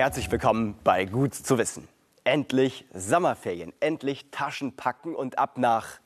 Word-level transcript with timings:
Herzlich 0.00 0.32
willkommen 0.32 0.78
bei 0.82 1.04
Gut 1.04 1.34
zu 1.34 1.58
wissen. 1.58 1.86
Endlich 2.24 2.86
Sommerferien, 2.94 3.74
endlich 3.80 4.30
Taschen 4.30 4.74
packen 4.74 5.14
und 5.14 5.38
ab 5.38 5.58
nach 5.58 6.00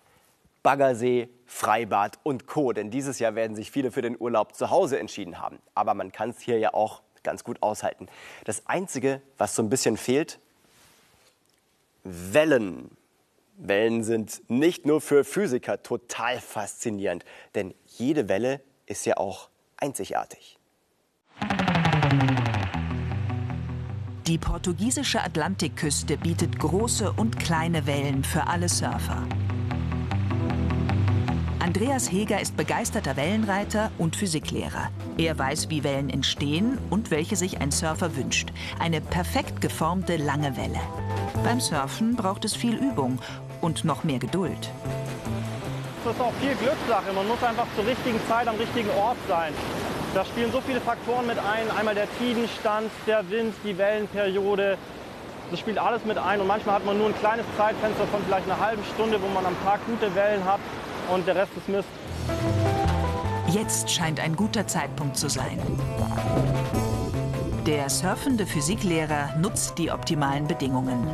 Baggersee, 0.64 1.28
Freibad 1.46 2.18
und 2.24 2.48
Co. 2.48 2.72
Denn 2.72 2.90
dieses 2.90 3.20
Jahr 3.20 3.36
werden 3.36 3.54
sich 3.54 3.70
viele 3.70 3.92
für 3.92 4.02
den 4.02 4.20
Urlaub 4.20 4.56
zu 4.56 4.70
Hause 4.70 4.98
entschieden 4.98 5.40
haben. 5.40 5.60
Aber 5.76 5.94
man 5.94 6.10
kann 6.10 6.30
es 6.30 6.40
hier 6.40 6.58
ja 6.58 6.74
auch 6.74 7.02
ganz 7.22 7.44
gut 7.44 7.62
aushalten. 7.62 8.08
Das 8.46 8.66
Einzige, 8.66 9.22
was 9.38 9.54
so 9.54 9.62
ein 9.62 9.70
bisschen 9.70 9.96
fehlt, 9.96 10.40
Wellen. 12.02 12.96
Wellen 13.58 14.02
sind 14.02 14.42
nicht 14.50 14.86
nur 14.86 15.00
für 15.00 15.22
Physiker 15.22 15.84
total 15.84 16.40
faszinierend, 16.40 17.24
denn 17.54 17.72
jede 17.86 18.28
Welle 18.28 18.60
ist 18.86 19.06
ja 19.06 19.18
auch 19.18 19.50
einzigartig. 19.76 20.53
Die 24.26 24.38
portugiesische 24.38 25.22
Atlantikküste 25.22 26.16
bietet 26.16 26.58
große 26.58 27.12
und 27.12 27.38
kleine 27.38 27.86
Wellen 27.86 28.24
für 28.24 28.46
alle 28.46 28.70
Surfer. 28.70 29.22
Andreas 31.58 32.10
Heger 32.10 32.40
ist 32.40 32.56
begeisterter 32.56 33.18
Wellenreiter 33.18 33.90
und 33.98 34.16
Physiklehrer. 34.16 34.88
Er 35.18 35.38
weiß, 35.38 35.68
wie 35.68 35.84
Wellen 35.84 36.08
entstehen 36.08 36.78
und 36.88 37.10
welche 37.10 37.36
sich 37.36 37.60
ein 37.60 37.70
Surfer 37.70 38.16
wünscht. 38.16 38.50
Eine 38.78 39.02
perfekt 39.02 39.60
geformte 39.60 40.16
lange 40.16 40.56
Welle. 40.56 40.80
Beim 41.42 41.60
Surfen 41.60 42.16
braucht 42.16 42.46
es 42.46 42.56
viel 42.56 42.76
Übung 42.76 43.18
und 43.60 43.84
noch 43.84 44.04
mehr 44.04 44.20
Geduld. 44.20 44.70
Das 46.02 46.14
ist 46.14 46.20
auch 46.20 46.32
viel 46.40 46.54
Glückssache. 46.54 47.12
Man 47.12 47.28
muss 47.28 47.42
einfach 47.42 47.66
zur 47.76 47.86
richtigen 47.86 48.20
Zeit 48.26 48.48
am 48.48 48.56
richtigen 48.56 48.88
Ort 48.90 49.18
sein. 49.28 49.52
Da 50.14 50.24
spielen 50.24 50.52
so 50.52 50.60
viele 50.60 50.80
Faktoren 50.80 51.26
mit 51.26 51.38
ein. 51.38 51.68
Einmal 51.76 51.96
der 51.96 52.06
Tidenstand, 52.18 52.88
der 53.04 53.28
Wind, 53.30 53.52
die 53.64 53.76
Wellenperiode. 53.76 54.78
Das 55.50 55.58
spielt 55.58 55.76
alles 55.76 56.04
mit 56.04 56.18
ein. 56.18 56.40
Und 56.40 56.46
manchmal 56.46 56.76
hat 56.76 56.86
man 56.86 56.96
nur 56.96 57.08
ein 57.08 57.18
kleines 57.18 57.44
Zeitfenster 57.58 58.06
von 58.06 58.22
vielleicht 58.24 58.48
einer 58.48 58.60
halben 58.60 58.84
Stunde, 58.94 59.20
wo 59.20 59.26
man 59.26 59.44
am 59.44 59.56
Tag 59.64 59.84
gute 59.86 60.14
Wellen 60.14 60.44
hat. 60.44 60.60
Und 61.12 61.26
der 61.26 61.34
Rest 61.34 61.50
ist 61.56 61.68
Mist. 61.68 61.88
Jetzt 63.48 63.90
scheint 63.90 64.20
ein 64.20 64.36
guter 64.36 64.68
Zeitpunkt 64.68 65.16
zu 65.16 65.28
sein. 65.28 65.58
Der 67.66 67.90
surfende 67.90 68.46
Physiklehrer 68.46 69.34
nutzt 69.36 69.78
die 69.78 69.90
optimalen 69.90 70.46
Bedingungen. 70.46 71.08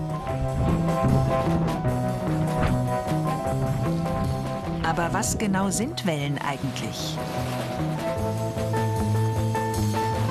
Aber 4.83 5.09
was 5.13 5.39
genau 5.39 5.71
sind 5.71 6.05
Wellen 6.05 6.39
eigentlich? 6.39 7.17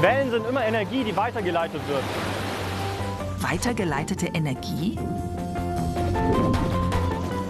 Wellen 0.01 0.31
sind 0.31 0.47
immer 0.47 0.63
Energie, 0.63 1.03
die 1.03 1.15
weitergeleitet 1.15 1.81
wird. 1.89 2.03
Weitergeleitete 3.39 4.27
Energie? 4.27 4.97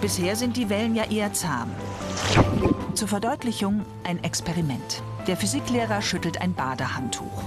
Bisher 0.00 0.34
sind 0.34 0.56
die 0.56 0.68
Wellen 0.68 0.96
ja 0.96 1.04
eher 1.04 1.32
zahm. 1.32 1.70
Zur 2.94 3.06
Verdeutlichung 3.06 3.82
ein 4.02 4.24
Experiment. 4.24 5.02
Der 5.28 5.36
Physiklehrer 5.36 6.02
schüttelt 6.02 6.40
ein 6.40 6.54
Badehandtuch. 6.54 7.44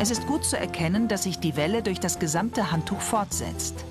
Es 0.00 0.10
ist 0.10 0.26
gut 0.26 0.44
zu 0.44 0.58
erkennen, 0.58 1.06
dass 1.06 1.22
sich 1.22 1.38
die 1.38 1.54
Welle 1.54 1.82
durch 1.82 2.00
das 2.00 2.18
gesamte 2.18 2.72
Handtuch 2.72 3.00
fortsetzt. 3.00 3.84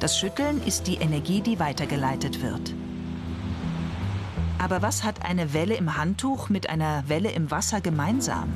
Das 0.00 0.18
Schütteln 0.18 0.62
ist 0.62 0.86
die 0.86 0.96
Energie, 0.96 1.40
die 1.40 1.58
weitergeleitet 1.58 2.42
wird. 2.42 2.74
Aber 4.58 4.82
was 4.82 5.04
hat 5.04 5.24
eine 5.24 5.54
Welle 5.54 5.76
im 5.76 5.96
Handtuch 5.96 6.48
mit 6.48 6.68
einer 6.68 7.04
Welle 7.06 7.30
im 7.30 7.50
Wasser 7.50 7.80
gemeinsam? 7.80 8.52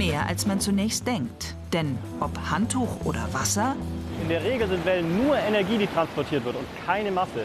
Mehr 0.00 0.26
als 0.26 0.46
man 0.46 0.60
zunächst 0.60 1.06
denkt. 1.06 1.54
Denn 1.74 1.98
ob 2.20 2.30
Handtuch 2.50 3.04
oder 3.04 3.28
Wasser, 3.34 3.76
In 4.22 4.30
der 4.30 4.42
Regel 4.42 4.66
sind 4.66 4.82
Wellen 4.86 5.26
nur 5.26 5.36
Energie, 5.36 5.76
die 5.76 5.86
transportiert 5.86 6.42
wird 6.42 6.56
und 6.56 6.64
keine 6.86 7.10
Masse. 7.10 7.44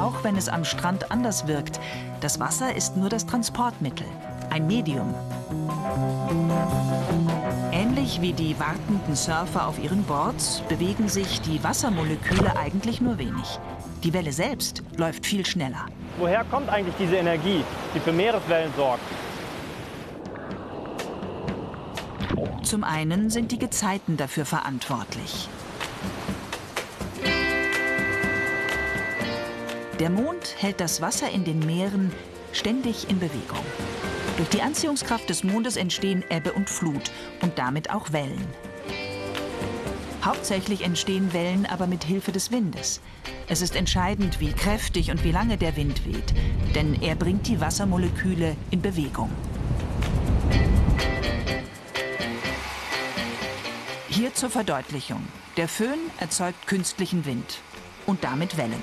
auch 0.00 0.24
wenn 0.24 0.36
es 0.36 0.48
am 0.48 0.64
Strand 0.64 1.10
anders 1.10 1.46
wirkt, 1.46 1.78
das 2.22 2.40
Wasser 2.40 2.74
ist 2.74 2.96
nur 2.96 3.10
das 3.10 3.26
Transportmittel, 3.26 4.06
ein 4.48 4.66
Medium. 4.66 5.14
Ähnlich 7.72 8.22
wie 8.22 8.32
die 8.32 8.58
wartenden 8.58 9.14
Surfer 9.14 9.68
auf 9.68 9.78
ihren 9.78 10.04
Boards 10.04 10.62
bewegen 10.70 11.08
sich 11.08 11.42
die 11.42 11.62
Wassermoleküle 11.62 12.56
eigentlich 12.56 13.02
nur 13.02 13.18
wenig. 13.18 13.58
Die 14.02 14.14
Welle 14.14 14.32
selbst 14.32 14.82
läuft 14.96 15.26
viel 15.26 15.44
schneller. 15.44 15.84
Woher 16.18 16.42
kommt 16.44 16.70
eigentlich 16.70 16.94
diese 16.98 17.16
Energie, 17.16 17.62
die 17.94 18.00
für 18.00 18.12
Meereswellen 18.12 18.72
sorgt? 18.78 19.02
Zum 22.62 22.84
einen 22.84 23.28
sind 23.30 23.52
die 23.52 23.58
Gezeiten 23.58 24.16
dafür 24.16 24.44
verantwortlich. 24.44 25.48
Der 29.98 30.10
Mond 30.10 30.56
hält 30.58 30.80
das 30.80 31.00
Wasser 31.00 31.30
in 31.30 31.44
den 31.44 31.58
Meeren 31.60 32.12
ständig 32.52 33.08
in 33.08 33.18
Bewegung. 33.18 33.64
Durch 34.36 34.48
die 34.48 34.62
Anziehungskraft 34.62 35.28
des 35.28 35.44
Mondes 35.44 35.76
entstehen 35.76 36.24
Ebbe 36.30 36.52
und 36.52 36.70
Flut 36.70 37.10
und 37.40 37.58
damit 37.58 37.90
auch 37.90 38.12
Wellen. 38.12 38.46
Hauptsächlich 40.24 40.84
entstehen 40.84 41.32
Wellen 41.32 41.66
aber 41.66 41.86
mit 41.86 42.04
Hilfe 42.04 42.32
des 42.32 42.50
Windes. 42.50 43.00
Es 43.48 43.60
ist 43.60 43.76
entscheidend, 43.76 44.40
wie 44.40 44.52
kräftig 44.52 45.10
und 45.10 45.24
wie 45.24 45.32
lange 45.32 45.58
der 45.58 45.76
Wind 45.76 46.06
weht, 46.06 46.32
denn 46.74 47.02
er 47.02 47.16
bringt 47.16 47.48
die 47.48 47.60
Wassermoleküle 47.60 48.56
in 48.70 48.80
Bewegung. 48.80 49.30
Hier 54.22 54.34
zur 54.34 54.50
Verdeutlichung. 54.50 55.20
Der 55.56 55.66
Föhn 55.66 55.98
erzeugt 56.20 56.68
künstlichen 56.68 57.24
Wind 57.24 57.58
und 58.06 58.22
damit 58.22 58.56
Wellen. 58.56 58.80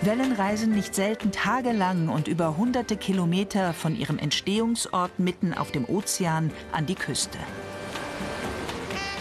Wellen 0.00 0.32
reisen 0.32 0.72
nicht 0.72 0.96
selten 0.96 1.30
tagelang 1.30 2.08
und 2.08 2.26
über 2.26 2.56
hunderte 2.56 2.96
Kilometer 2.96 3.72
von 3.72 3.94
ihrem 3.94 4.18
Entstehungsort 4.18 5.20
mitten 5.20 5.54
auf 5.54 5.70
dem 5.70 5.88
Ozean 5.88 6.50
an 6.72 6.86
die 6.86 6.96
Küste. 6.96 7.38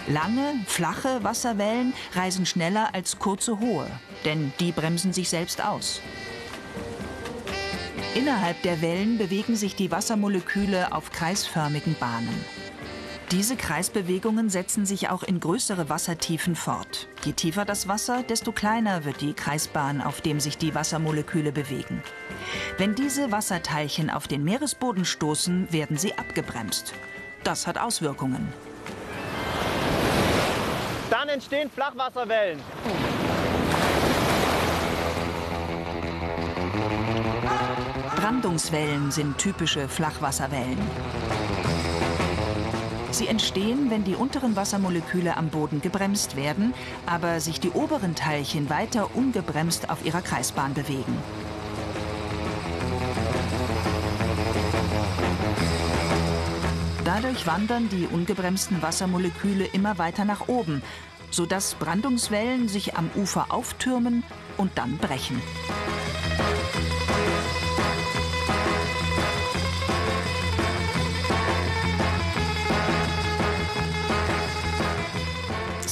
Lange, 0.07 0.55
flache 0.65 1.23
Wasserwellen 1.23 1.93
reisen 2.15 2.47
schneller 2.47 2.95
als 2.95 3.19
kurze, 3.19 3.59
hohe, 3.59 3.85
denn 4.25 4.51
die 4.59 4.71
bremsen 4.71 5.13
sich 5.13 5.29
selbst 5.29 5.63
aus. 5.63 6.01
Innerhalb 8.15 8.61
der 8.61 8.81
Wellen 8.81 9.17
bewegen 9.17 9.55
sich 9.55 9.75
die 9.75 9.89
Wassermoleküle 9.89 10.91
auf 10.91 11.11
kreisförmigen 11.11 11.95
Bahnen. 11.95 12.45
Diese 13.31 13.55
Kreisbewegungen 13.55 14.51
setzen 14.51 14.85
sich 14.85 15.09
auch 15.09 15.23
in 15.23 15.39
größere 15.39 15.89
Wassertiefen 15.89 16.55
fort. 16.55 17.07
Je 17.23 17.33
tiefer 17.33 17.65
das 17.65 17.87
Wasser, 17.87 18.21
desto 18.21 18.51
kleiner 18.51 19.05
wird 19.05 19.21
die 19.21 19.33
Kreisbahn, 19.33 19.99
auf 19.99 20.21
dem 20.21 20.39
sich 20.39 20.59
die 20.59 20.75
Wassermoleküle 20.75 21.51
bewegen. 21.51 22.03
Wenn 22.77 22.93
diese 22.93 23.31
Wasserteilchen 23.31 24.11
auf 24.11 24.27
den 24.27 24.43
Meeresboden 24.43 25.05
stoßen, 25.05 25.73
werden 25.73 25.97
sie 25.97 26.15
abgebremst. 26.15 26.93
Das 27.43 27.65
hat 27.65 27.79
Auswirkungen. 27.79 28.53
Dann 31.09 31.29
entstehen 31.29 31.71
Flachwasserwellen. 31.71 32.59
Brandungswellen 38.43 39.09
sind 39.09 39.37
typische 39.37 39.87
Flachwasserwellen. 39.87 40.77
Sie 43.11 43.29
entstehen, 43.29 43.89
wenn 43.89 44.03
die 44.03 44.15
unteren 44.15 44.57
Wassermoleküle 44.57 45.37
am 45.37 45.47
Boden 45.47 45.79
gebremst 45.79 46.35
werden, 46.35 46.73
aber 47.05 47.39
sich 47.39 47.61
die 47.61 47.69
oberen 47.69 48.15
Teilchen 48.15 48.69
weiter 48.69 49.15
ungebremst 49.15 49.89
auf 49.89 50.03
ihrer 50.03 50.21
Kreisbahn 50.21 50.73
bewegen. 50.73 51.17
Dadurch 57.05 57.47
wandern 57.47 57.87
die 57.87 58.07
ungebremsten 58.07 58.81
Wassermoleküle 58.81 59.63
immer 59.67 59.97
weiter 59.97 60.25
nach 60.25 60.49
oben, 60.49 60.83
sodass 61.31 61.75
Brandungswellen 61.75 62.67
sich 62.67 62.97
am 62.97 63.09
Ufer 63.15 63.45
auftürmen 63.53 64.21
und 64.57 64.71
dann 64.75 64.97
brechen. 64.97 65.41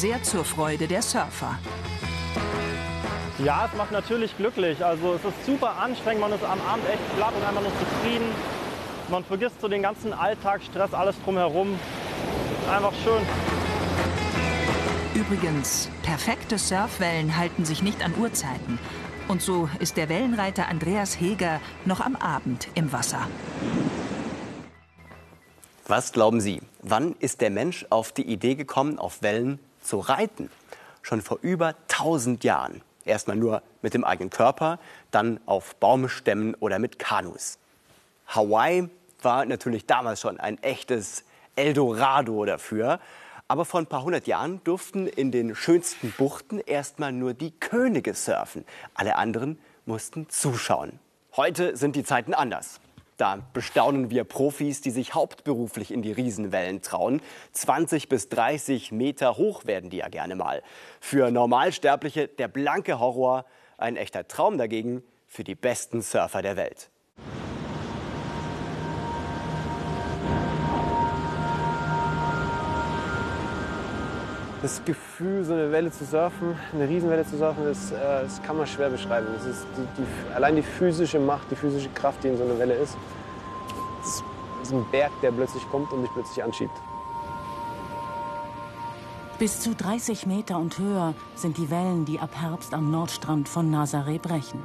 Sehr 0.02 0.24
zur 0.24 0.44
Freude 0.44 0.88
der 0.88 1.04
Surfer. 1.04 1.60
Ja, 3.38 3.70
es 3.72 3.78
macht 3.78 3.92
natürlich 3.92 4.36
glücklich. 4.36 4.84
Also 4.84 5.14
es 5.14 5.24
ist 5.24 5.46
super 5.46 5.76
anstrengend, 5.78 6.22
man 6.22 6.34
ist 6.34 6.44
am 6.44 6.60
Abend 6.62 6.90
echt 6.92 7.16
platt 7.16 7.32
und 7.36 7.48
einfach 7.48 7.62
nur 7.62 7.72
zufrieden. 7.78 8.26
Man 9.12 9.24
vergisst 9.24 9.62
so 9.62 9.68
den 9.68 9.84
ganzen 9.84 10.12
Alltagsstress, 10.12 10.96
alles 10.96 11.16
drumherum. 11.24 11.80
Einfach 12.74 12.94
schön. 13.04 13.22
Übrigens, 15.14 15.88
perfekte 16.02 16.58
Surfwellen 16.58 17.38
halten 17.38 17.64
sich 17.64 17.84
nicht 17.84 18.04
an 18.04 18.16
Uhrzeiten. 18.20 18.80
Und 19.28 19.44
so 19.44 19.70
ist 19.78 19.98
der 19.98 20.10
Wellenreiter 20.10 20.68
Andreas 20.68 21.22
Heger 21.22 21.62
noch 21.86 22.00
am 22.00 22.16
Abend 22.16 22.70
im 22.74 22.92
Wasser. 22.92 23.28
Was 25.88 26.12
glauben 26.12 26.42
Sie, 26.42 26.60
wann 26.82 27.14
ist 27.20 27.40
der 27.42 27.52
Mensch 27.52 27.86
auf 27.92 28.12
die 28.12 28.26
Idee 28.26 28.56
gekommen, 28.56 28.98
auf 28.98 29.22
Wellen 29.22 29.60
zu 29.82 30.00
reiten? 30.00 30.50
Schon 31.02 31.22
vor 31.22 31.40
über 31.42 31.76
1000 31.90 32.44
Jahren. 32.44 32.82
Erstmal 33.06 33.38
nur 33.38 33.64
mit 33.82 33.94
dem 33.94 34.04
eigenen 34.04 34.30
Körper, 34.30 34.80
dann 35.10 35.40
auf 35.46 35.76
Baumstämmen 35.76 36.56
oder 36.56 36.80
mit 36.80 37.00
Kanus. 37.00 37.58
Hawaii 38.28 38.90
war 39.22 39.46
natürlich 39.46 39.86
damals 39.86 40.22
schon 40.22 40.40
ein 40.40 40.62
echtes 40.62 41.24
Eldorado 41.56 42.46
dafür. 42.46 43.00
Aber 43.48 43.66
vor 43.66 43.82
ein 43.82 43.88
paar 43.88 44.04
hundert 44.04 44.28
Jahren 44.28 44.64
durften 44.64 45.08
in 45.08 45.32
den 45.32 45.56
schönsten 45.56 46.12
Buchten 46.12 46.60
erstmal 46.60 47.12
nur 47.12 47.34
die 47.34 47.52
Könige 47.52 48.14
surfen. 48.14 48.66
Alle 48.94 49.18
anderen 49.18 49.60
mussten 49.86 50.30
zuschauen. 50.30 51.00
Heute 51.36 51.76
sind 51.76 51.96
die 51.96 52.04
Zeiten 52.04 52.34
anders. 52.34 52.81
Da 53.22 53.38
bestaunen 53.54 54.10
wir 54.10 54.24
Profis, 54.24 54.82
die 54.82 54.90
sich 54.90 55.14
hauptberuflich 55.14 55.92
in 55.92 56.02
die 56.02 56.12
Riesenwellen 56.12 56.82
trauen. 56.82 57.22
20 57.52 58.10
bis 58.10 58.30
30 58.30 58.92
Meter 58.92 59.38
hoch 59.38 59.66
werden 59.66 59.92
die 59.92 59.98
ja 59.98 60.08
gerne 60.08 60.34
mal. 60.34 60.64
Für 61.00 61.30
Normalsterbliche 61.30 62.28
der 62.28 62.48
blanke 62.48 63.00
Horror, 63.00 63.46
ein 63.78 63.96
echter 63.96 64.28
Traum 64.28 64.58
dagegen 64.58 65.04
für 65.28 65.44
die 65.44 65.54
besten 65.54 66.02
Surfer 66.02 66.42
der 66.42 66.58
Welt. 66.58 66.90
Das 74.62 74.84
Gefühl, 74.86 75.44
so 75.44 75.54
eine 75.54 75.72
Welle 75.72 75.92
zu 75.92 76.06
surfen, 76.06 76.56
eine 76.74 76.88
Riesenwelle 76.88 77.26
zu 77.26 77.38
surfen, 77.38 77.66
das, 77.66 77.92
äh, 77.92 78.24
das 78.24 78.42
kann 78.44 78.58
man 78.58 78.68
schwer 78.68 78.90
beschreiben. 78.90 79.28
Das 79.36 79.46
ist 79.46 79.66
die, 79.76 80.02
die, 80.02 80.36
allein 80.36 80.56
die 80.56 80.62
physische 80.62 81.20
Macht, 81.20 81.50
die 81.50 81.56
physische 81.56 81.90
Kraft, 81.90 82.24
die 82.24 82.28
in 82.28 82.38
so 82.38 82.44
einer 82.44 82.58
Welle 82.60 82.76
ist. 82.76 82.96
Das 84.02 84.24
ist 84.64 84.74
ein 84.74 84.86
Berg, 84.92 85.12
der 85.22 85.32
plötzlich 85.32 85.68
kommt 85.70 85.92
und 85.92 86.04
dich 86.04 86.12
plötzlich 86.14 86.44
anschiebt. 86.44 86.74
Bis 89.40 89.60
zu 89.60 89.74
30 89.74 90.28
Meter 90.28 90.60
und 90.60 90.78
höher 90.78 91.16
sind 91.34 91.58
die 91.58 91.72
Wellen, 91.72 92.06
die 92.06 92.20
ab 92.20 92.30
Herbst 92.40 92.76
am 92.76 92.92
Nordstrand 92.92 93.50
von 93.50 93.74
Nazaré 93.74 94.20
brechen. 94.20 94.62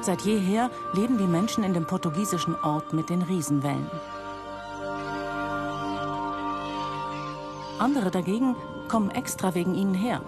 Seit 0.00 0.20
jeher 0.20 0.70
leben 0.92 1.18
die 1.18 1.26
Menschen 1.26 1.64
in 1.64 1.74
dem 1.74 1.84
portugiesischen 1.84 2.54
Ort 2.62 2.92
mit 2.92 3.10
den 3.10 3.22
Riesenwellen. 3.22 3.90
Andere 7.78 8.10
dagegen 8.10 8.56
kommen 8.88 9.12
extra 9.12 9.54
wegen 9.54 9.74
ihnen 9.74 9.94
her, 9.94 10.20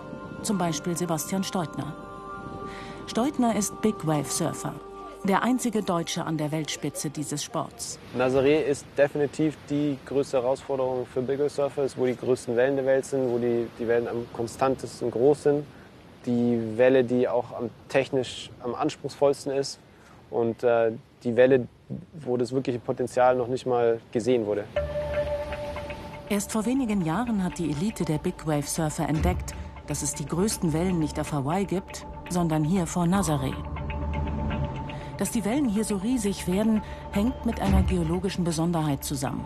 zum 0.43 0.57
Beispiel 0.57 0.97
Sebastian 0.97 1.43
Steutner. 1.43 1.93
Steutner 3.09 3.57
ist 3.57 3.81
Big 3.83 4.07
Wave 4.07 4.31
Surfer, 4.31 4.73
der 5.25 5.43
einzige 5.43 5.83
Deutsche 5.83 6.25
an 6.25 6.39
der 6.39 6.53
Weltspitze 6.53 7.11
dieses 7.11 7.43
Sports. 7.43 7.99
Nazaré 8.17 8.61
ist 8.61 8.87
definitiv 8.97 9.57
die 9.69 9.99
größte 10.07 10.41
Herausforderung 10.41 11.07
für 11.07 11.23
Big 11.23 11.41
Wave 11.41 11.51
Surfer, 11.51 11.87
wo 11.97 12.07
die 12.07 12.17
größten 12.17 12.55
Wellen 12.55 12.77
der 12.77 12.87
Welt 12.87 13.05
sind, 13.05 13.29
wo 13.29 13.39
die, 13.39 13.67
die 13.81 13.89
Wellen 13.89 14.07
am 14.07 14.27
konstantesten 14.33 15.11
groß 15.11 15.43
sind. 15.43 15.65
Die 16.27 16.61
Welle, 16.77 17.03
die 17.03 17.27
auch 17.27 17.53
am 17.53 17.71
technisch 17.89 18.51
am 18.63 18.77
anspruchsvollsten 18.77 19.53
ist 19.53 19.81
und 20.31 20.63
äh, 20.63 20.93
die 21.25 21.35
Welle, 21.35 21.67
wo 22.13 22.37
das 22.37 22.53
wirkliche 22.53 22.79
Potenzial 22.79 23.35
noch 23.35 23.49
nicht 23.49 23.67
mal 23.67 23.99
gesehen 24.13 24.47
wurde. 24.47 24.65
Erst 26.31 26.53
vor 26.53 26.65
wenigen 26.65 27.05
Jahren 27.05 27.43
hat 27.43 27.59
die 27.59 27.73
Elite 27.73 28.05
der 28.05 28.19
Big 28.19 28.47
Wave 28.47 28.63
Surfer 28.63 29.09
entdeckt, 29.09 29.53
dass 29.89 30.03
es 30.03 30.15
die 30.15 30.27
größten 30.27 30.73
Wellen 30.73 31.01
nicht 31.01 31.19
auf 31.19 31.33
Hawaii 31.33 31.65
gibt, 31.65 32.07
sondern 32.29 32.63
hier 32.63 32.87
vor 32.87 33.03
Nazaré. 33.03 33.53
Dass 35.19 35.33
die 35.33 35.45
Wellen 35.45 35.69
hier 35.69 35.83
so 35.83 35.97
riesig 35.97 36.47
werden, 36.47 36.83
hängt 37.11 37.45
mit 37.45 37.61
einer 37.61 37.83
geologischen 37.83 38.45
Besonderheit 38.45 39.03
zusammen. 39.03 39.45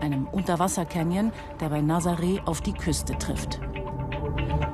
Einem 0.00 0.26
Unterwassercanyon, 0.28 1.32
der 1.60 1.68
bei 1.68 1.80
Nazaré 1.80 2.42
auf 2.46 2.62
die 2.62 2.72
Küste 2.72 3.18
trifft. 3.18 3.60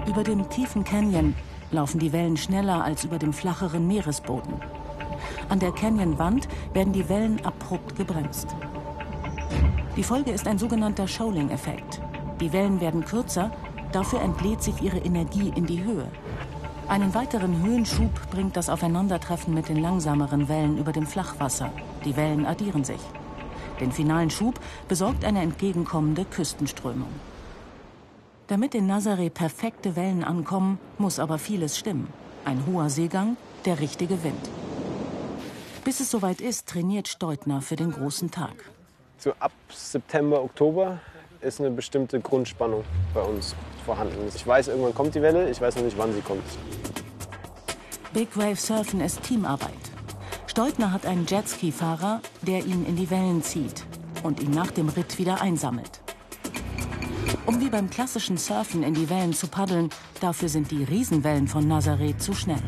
Über 0.06 0.22
dem 0.22 0.48
tiefen 0.48 0.84
Canyon 0.84 1.34
laufen 1.72 1.98
die 1.98 2.12
Wellen 2.12 2.36
schneller 2.36 2.84
als 2.84 3.02
über 3.02 3.18
dem 3.18 3.32
flacheren 3.32 3.88
Meeresboden. 3.88 4.54
An 5.48 5.58
der 5.58 5.72
Canyonwand 5.72 6.46
werden 6.72 6.92
die 6.92 7.08
Wellen 7.08 7.44
abrupt 7.44 7.96
gebremst. 7.96 8.54
Die 9.94 10.04
Folge 10.04 10.30
ist 10.30 10.46
ein 10.46 10.58
sogenannter 10.58 11.06
Shoaling-Effekt. 11.06 12.00
Die 12.40 12.50
Wellen 12.54 12.80
werden 12.80 13.04
kürzer, 13.04 13.50
dafür 13.92 14.22
entlädt 14.22 14.62
sich 14.62 14.80
ihre 14.80 14.96
Energie 14.96 15.52
in 15.54 15.66
die 15.66 15.84
Höhe. 15.84 16.06
Einen 16.88 17.14
weiteren 17.14 17.62
Höhenschub 17.62 18.10
bringt 18.30 18.56
das 18.56 18.70
Aufeinandertreffen 18.70 19.52
mit 19.52 19.68
den 19.68 19.82
langsameren 19.82 20.48
Wellen 20.48 20.78
über 20.78 20.92
dem 20.92 21.06
Flachwasser. 21.06 21.70
Die 22.06 22.16
Wellen 22.16 22.46
addieren 22.46 22.84
sich. 22.84 23.00
Den 23.80 23.92
finalen 23.92 24.30
Schub 24.30 24.58
besorgt 24.88 25.26
eine 25.26 25.42
entgegenkommende 25.42 26.24
Küstenströmung. 26.24 27.12
Damit 28.46 28.74
in 28.74 28.90
Nazaré 28.90 29.28
perfekte 29.28 29.94
Wellen 29.94 30.24
ankommen, 30.24 30.78
muss 30.96 31.18
aber 31.18 31.38
vieles 31.38 31.76
stimmen. 31.76 32.08
Ein 32.46 32.64
hoher 32.66 32.88
Seegang, 32.88 33.36
der 33.66 33.78
richtige 33.78 34.24
Wind. 34.24 34.50
Bis 35.84 36.00
es 36.00 36.10
soweit 36.10 36.40
ist, 36.40 36.66
trainiert 36.66 37.08
Steutner 37.08 37.60
für 37.60 37.76
den 37.76 37.92
großen 37.92 38.30
Tag 38.30 38.54
so 39.22 39.32
ab 39.38 39.52
September, 39.68 40.42
Oktober 40.42 40.98
ist 41.40 41.60
eine 41.60 41.70
bestimmte 41.70 42.20
Grundspannung 42.20 42.84
bei 43.14 43.20
uns 43.20 43.54
vorhanden. 43.84 44.28
Ich 44.34 44.46
weiß, 44.46 44.68
irgendwann 44.68 44.94
kommt 44.94 45.14
die 45.14 45.22
Welle, 45.22 45.48
ich 45.48 45.60
weiß 45.60 45.76
noch 45.76 45.84
nicht, 45.84 45.96
wann 45.96 46.12
sie 46.12 46.20
kommt. 46.20 46.42
Big 48.12 48.36
Wave 48.36 48.56
Surfen 48.56 49.00
ist 49.00 49.22
Teamarbeit. 49.22 49.70
Steutner 50.46 50.92
hat 50.92 51.06
einen 51.06 51.26
Jetski-Fahrer, 51.26 52.20
der 52.42 52.64
ihn 52.64 52.84
in 52.84 52.96
die 52.96 53.10
Wellen 53.10 53.42
zieht 53.42 53.84
und 54.22 54.40
ihn 54.40 54.50
nach 54.50 54.70
dem 54.70 54.88
Ritt 54.88 55.18
wieder 55.18 55.40
einsammelt. 55.40 56.00
Um 57.46 57.60
wie 57.60 57.70
beim 57.70 57.90
klassischen 57.90 58.36
Surfen 58.36 58.82
in 58.82 58.94
die 58.94 59.08
Wellen 59.08 59.32
zu 59.32 59.46
paddeln, 59.46 59.90
dafür 60.20 60.48
sind 60.48 60.70
die 60.70 60.84
Riesenwellen 60.84 61.48
von 61.48 61.66
Nazareth 61.66 62.20
zu 62.20 62.34
schnell. 62.34 62.62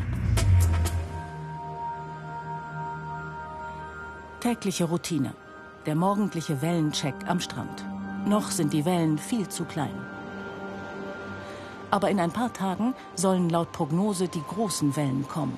Tägliche 4.39 4.85
Routine 4.85 5.33
der 5.85 5.95
morgendliche 5.95 6.61
Wellencheck 6.61 7.13
am 7.27 7.39
Strand. 7.39 7.85
Noch 8.25 8.49
sind 8.49 8.73
die 8.73 8.85
Wellen 8.85 9.19
viel 9.19 9.47
zu 9.47 9.65
klein. 9.65 9.93
Aber 11.91 12.09
in 12.09 12.19
ein 12.19 12.31
paar 12.31 12.51
Tagen 12.51 12.95
sollen 13.13 13.49
laut 13.49 13.71
Prognose 13.71 14.27
die 14.27 14.41
großen 14.41 14.95
Wellen 14.95 15.27
kommen. 15.27 15.57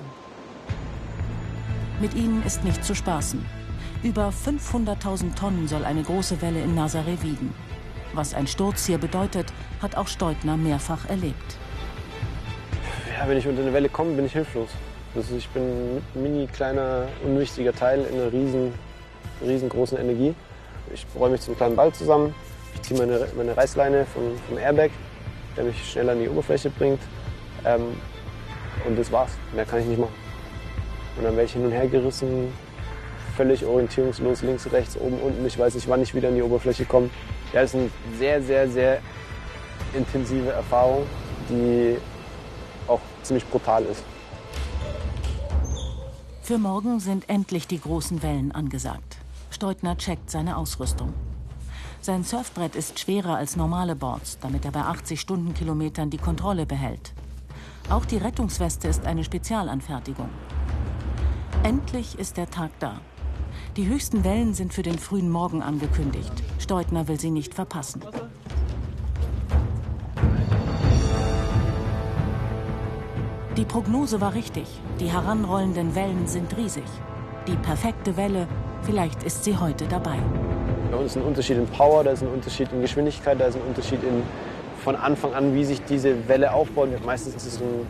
Mit 2.00 2.14
ihnen 2.14 2.42
ist 2.44 2.62
nicht 2.62 2.84
zu 2.84 2.94
spaßen. 2.94 3.44
Über 4.02 4.28
500.000 4.28 5.34
Tonnen 5.34 5.66
soll 5.66 5.84
eine 5.84 6.02
große 6.02 6.40
Welle 6.42 6.60
in 6.62 6.78
Nazaré 6.78 7.22
wiegen. 7.22 7.54
Was 8.12 8.34
ein 8.34 8.46
Sturz 8.46 8.86
hier 8.86 8.98
bedeutet, 8.98 9.52
hat 9.80 9.96
auch 9.96 10.08
Steutner 10.08 10.56
mehrfach 10.56 11.08
erlebt. 11.08 11.56
Ja, 13.18 13.28
wenn 13.28 13.38
ich 13.38 13.48
unter 13.48 13.62
eine 13.62 13.72
Welle 13.72 13.88
komme, 13.88 14.12
bin 14.12 14.26
ich 14.26 14.32
hilflos. 14.32 14.68
Also 15.16 15.34
ich 15.36 15.48
bin 15.48 15.62
ein 15.62 16.22
mini 16.22 16.46
kleiner, 16.46 17.08
unwichtiger 17.24 17.72
Teil 17.72 18.04
in 18.04 18.20
einer 18.20 18.32
riesen 18.32 18.72
riesengroßen 19.40 19.98
Energie. 19.98 20.34
Ich 20.92 21.06
räume 21.14 21.32
mich 21.32 21.42
zum 21.42 21.56
kleinen 21.56 21.76
Ball 21.76 21.92
zusammen, 21.92 22.34
ich 22.74 22.82
ziehe 22.82 22.98
meine, 22.98 23.26
meine 23.36 23.56
Reißleine 23.56 24.06
vom, 24.06 24.22
vom 24.48 24.58
Airbag, 24.58 24.90
der 25.56 25.64
mich 25.64 25.90
schneller 25.90 26.12
an 26.12 26.20
die 26.20 26.28
Oberfläche 26.28 26.70
bringt. 26.70 27.00
Ähm, 27.64 27.96
und 28.86 28.98
das 28.98 29.10
war's. 29.10 29.32
Mehr 29.54 29.64
kann 29.64 29.80
ich 29.80 29.86
nicht 29.86 29.98
machen. 29.98 30.14
Und 31.16 31.24
dann 31.24 31.32
werde 31.32 31.46
ich 31.46 31.52
hin 31.52 31.64
und 31.64 31.72
her 31.72 31.88
gerissen, 31.88 32.52
völlig 33.36 33.64
orientierungslos, 33.64 34.42
links, 34.42 34.70
rechts, 34.70 34.96
oben, 34.96 35.18
unten. 35.20 35.44
Ich 35.46 35.58
weiß 35.58 35.74
nicht, 35.74 35.88
wann 35.88 36.02
ich 36.02 36.14
wieder 36.14 36.28
an 36.28 36.34
die 36.34 36.42
Oberfläche 36.42 36.84
komme. 36.84 37.10
Ja, 37.52 37.62
das 37.62 37.74
ist 37.74 37.80
eine 37.80 37.90
sehr, 38.18 38.42
sehr, 38.42 38.68
sehr 38.68 38.98
intensive 39.94 40.50
Erfahrung, 40.50 41.06
die 41.48 41.96
auch 42.86 43.00
ziemlich 43.22 43.46
brutal 43.46 43.84
ist. 43.84 44.02
Für 46.42 46.58
morgen 46.58 47.00
sind 47.00 47.28
endlich 47.28 47.66
die 47.66 47.80
großen 47.80 48.22
Wellen 48.22 48.52
angesagt. 48.52 49.07
Steutner 49.58 49.98
checkt 49.98 50.30
seine 50.30 50.56
Ausrüstung. 50.56 51.12
Sein 52.00 52.22
Surfbrett 52.22 52.76
ist 52.76 53.00
schwerer 53.00 53.34
als 53.34 53.56
normale 53.56 53.96
Boards, 53.96 54.38
damit 54.40 54.64
er 54.64 54.70
bei 54.70 54.82
80 54.82 55.20
Stundenkilometern 55.20 56.10
die 56.10 56.16
Kontrolle 56.16 56.64
behält. 56.64 57.12
Auch 57.90 58.04
die 58.04 58.18
Rettungsweste 58.18 58.86
ist 58.86 59.04
eine 59.04 59.24
Spezialanfertigung. 59.24 60.28
Endlich 61.64 62.16
ist 62.20 62.36
der 62.36 62.48
Tag 62.48 62.70
da. 62.78 63.00
Die 63.76 63.88
höchsten 63.88 64.22
Wellen 64.22 64.54
sind 64.54 64.72
für 64.72 64.84
den 64.84 64.96
frühen 64.96 65.28
Morgen 65.28 65.60
angekündigt. 65.60 66.32
Steutner 66.60 67.08
will 67.08 67.18
sie 67.18 67.32
nicht 67.32 67.52
verpassen. 67.52 68.00
Die 73.56 73.64
Prognose 73.64 74.20
war 74.20 74.34
richtig. 74.34 74.68
Die 75.00 75.10
heranrollenden 75.10 75.96
Wellen 75.96 76.28
sind 76.28 76.56
riesig. 76.56 76.84
Die 77.48 77.56
perfekte 77.56 78.16
Welle 78.16 78.46
Vielleicht 78.82 79.22
ist 79.22 79.44
sie 79.44 79.56
heute 79.56 79.86
dabei. 79.86 80.18
Bei 80.90 80.96
uns 80.96 81.12
ist 81.12 81.16
ein 81.16 81.22
Unterschied 81.22 81.58
in 81.58 81.66
Power, 81.66 82.04
da 82.04 82.12
ist 82.12 82.22
ein 82.22 82.28
Unterschied 82.28 82.72
in 82.72 82.80
Geschwindigkeit, 82.80 83.38
da 83.40 83.46
ist 83.46 83.56
ein 83.56 83.62
Unterschied 83.62 84.02
in, 84.02 84.22
von 84.82 84.96
Anfang 84.96 85.34
an, 85.34 85.54
wie 85.54 85.64
sich 85.64 85.82
diese 85.84 86.28
Welle 86.28 86.52
aufbaut. 86.52 86.88
Meistens 87.04 87.34
ist 87.34 87.46
es 87.46 87.60
ein 87.60 87.86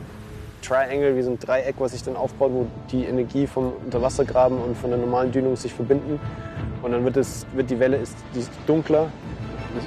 Triangle, 0.62 1.16
wie 1.16 1.22
so 1.22 1.30
ein 1.30 1.38
Dreieck, 1.38 1.76
was 1.78 1.92
sich 1.92 2.02
dann 2.02 2.16
aufbaut, 2.16 2.50
wo 2.52 2.66
die 2.90 3.04
Energie 3.04 3.46
vom 3.46 3.72
Unterwassergraben 3.84 4.58
und 4.58 4.76
von 4.76 4.90
der 4.90 4.98
normalen 4.98 5.30
Dünung 5.30 5.56
sich 5.56 5.72
verbinden. 5.72 6.20
Und 6.82 6.92
dann 6.92 7.04
wird, 7.04 7.16
es, 7.16 7.46
wird 7.54 7.70
die 7.70 7.78
Welle 7.78 7.96
ist, 7.98 8.16
die 8.34 8.40
ist 8.40 8.50
dunkler. 8.66 9.08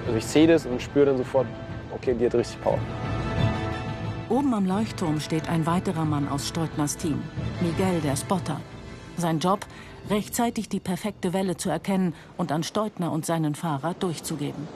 Also 0.05 0.17
ich 0.17 0.25
sehe 0.25 0.47
das 0.47 0.65
und 0.65 0.81
spüre 0.81 1.07
dann 1.07 1.17
sofort, 1.17 1.47
okay, 1.93 2.15
die 2.17 2.25
hat 2.25 2.35
richtig 2.35 2.61
Power. 2.61 2.79
Oben 4.29 4.53
am 4.53 4.65
Leuchtturm 4.65 5.19
steht 5.19 5.49
ein 5.49 5.65
weiterer 5.65 6.05
Mann 6.05 6.29
aus 6.29 6.47
Steutners 6.47 6.95
Team, 6.95 7.21
Miguel, 7.59 7.99
der 8.01 8.15
Spotter. 8.15 8.61
Sein 9.17 9.39
Job, 9.39 9.65
rechtzeitig 10.09 10.69
die 10.69 10.79
perfekte 10.79 11.33
Welle 11.33 11.57
zu 11.57 11.69
erkennen 11.69 12.13
und 12.37 12.51
an 12.51 12.63
Steutner 12.63 13.11
und 13.11 13.25
seinen 13.25 13.55
Fahrer 13.55 13.93
durchzugeben. 13.93 14.67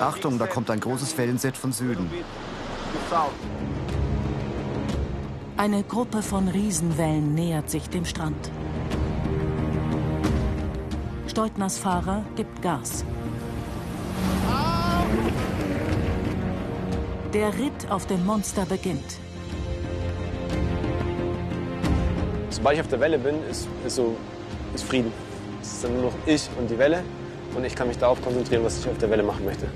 Achtung, 0.00 0.38
da 0.38 0.46
kommt 0.46 0.70
ein 0.70 0.80
großes 0.80 1.16
Wellenset 1.16 1.56
von 1.56 1.72
Süden. 1.72 2.10
Eine 5.56 5.82
Gruppe 5.84 6.22
von 6.22 6.48
Riesenwellen 6.48 7.34
nähert 7.34 7.70
sich 7.70 7.88
dem 7.88 8.04
Strand. 8.04 8.50
Steutners 11.28 11.78
Fahrer 11.78 12.24
gibt 12.34 12.62
Gas. 12.62 13.04
Der 17.32 17.52
Ritt 17.58 17.90
auf 17.90 18.06
dem 18.06 18.24
Monster 18.24 18.64
beginnt. 18.64 19.18
Sobald 22.56 22.76
ich 22.76 22.80
auf 22.80 22.88
der 22.88 23.00
Welle 23.00 23.18
bin, 23.18 23.34
ist, 23.50 23.68
ist, 23.86 23.96
so, 23.96 24.16
ist 24.74 24.84
Frieden. 24.84 25.12
Es 25.60 25.72
ist 25.72 25.84
dann 25.84 25.92
nur 25.92 26.04
noch 26.04 26.14
ich 26.24 26.48
und 26.58 26.70
die 26.70 26.78
Welle 26.78 27.02
und 27.54 27.62
ich 27.66 27.74
kann 27.74 27.86
mich 27.86 27.98
darauf 27.98 28.22
konzentrieren, 28.22 28.64
was 28.64 28.78
ich 28.78 28.88
auf 28.88 28.96
der 28.96 29.10
Welle 29.10 29.22
machen 29.22 29.44
möchte. 29.44 29.66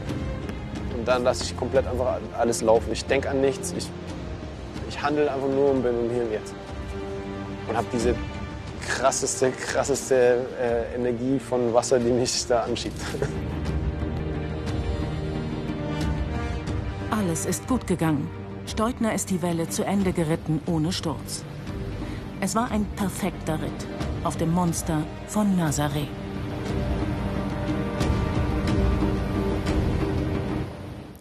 Und 0.97 1.07
dann 1.07 1.23
lasse 1.23 1.45
ich 1.45 1.55
komplett 1.55 1.87
einfach 1.87 2.19
alles 2.39 2.63
laufen. 2.63 2.91
Ich 2.91 3.05
denke 3.05 3.29
an 3.29 3.43
nichts, 3.43 3.75
ich, 3.77 3.87
ich 4.89 5.03
handle 5.03 5.31
einfach 5.31 5.49
nur 5.49 5.73
und 5.73 5.83
bin 5.83 5.93
im 5.93 6.11
Hier 6.11 6.23
und 6.23 6.33
Jetzt. 6.33 6.55
Und 7.69 7.77
habe 7.77 7.87
diese 7.93 8.15
krasseste, 8.89 9.51
krasseste 9.51 10.47
äh, 10.59 10.95
Energie 10.95 11.39
von 11.39 11.75
Wasser, 11.75 11.99
die 11.99 12.11
mich 12.11 12.47
da 12.47 12.63
anschiebt. 12.63 12.99
Alles 17.11 17.45
ist 17.45 17.69
gut 17.69 17.87
gegangen. 17.87 18.31
Steutner 18.65 19.15
ist 19.15 19.29
die 19.29 19.43
Welle 19.43 19.69
zu 19.69 19.85
Ende 19.85 20.15
geritten 20.15 20.63
ohne 20.65 20.93
Sturz. 20.93 21.45
Es 22.43 22.55
war 22.55 22.71
ein 22.71 22.87
perfekter 22.97 23.61
Ritt 23.61 23.87
auf 24.25 24.39
dem 24.39 24.51
Monster 24.51 25.03
von 25.27 25.59
Nazaré. 25.59 26.09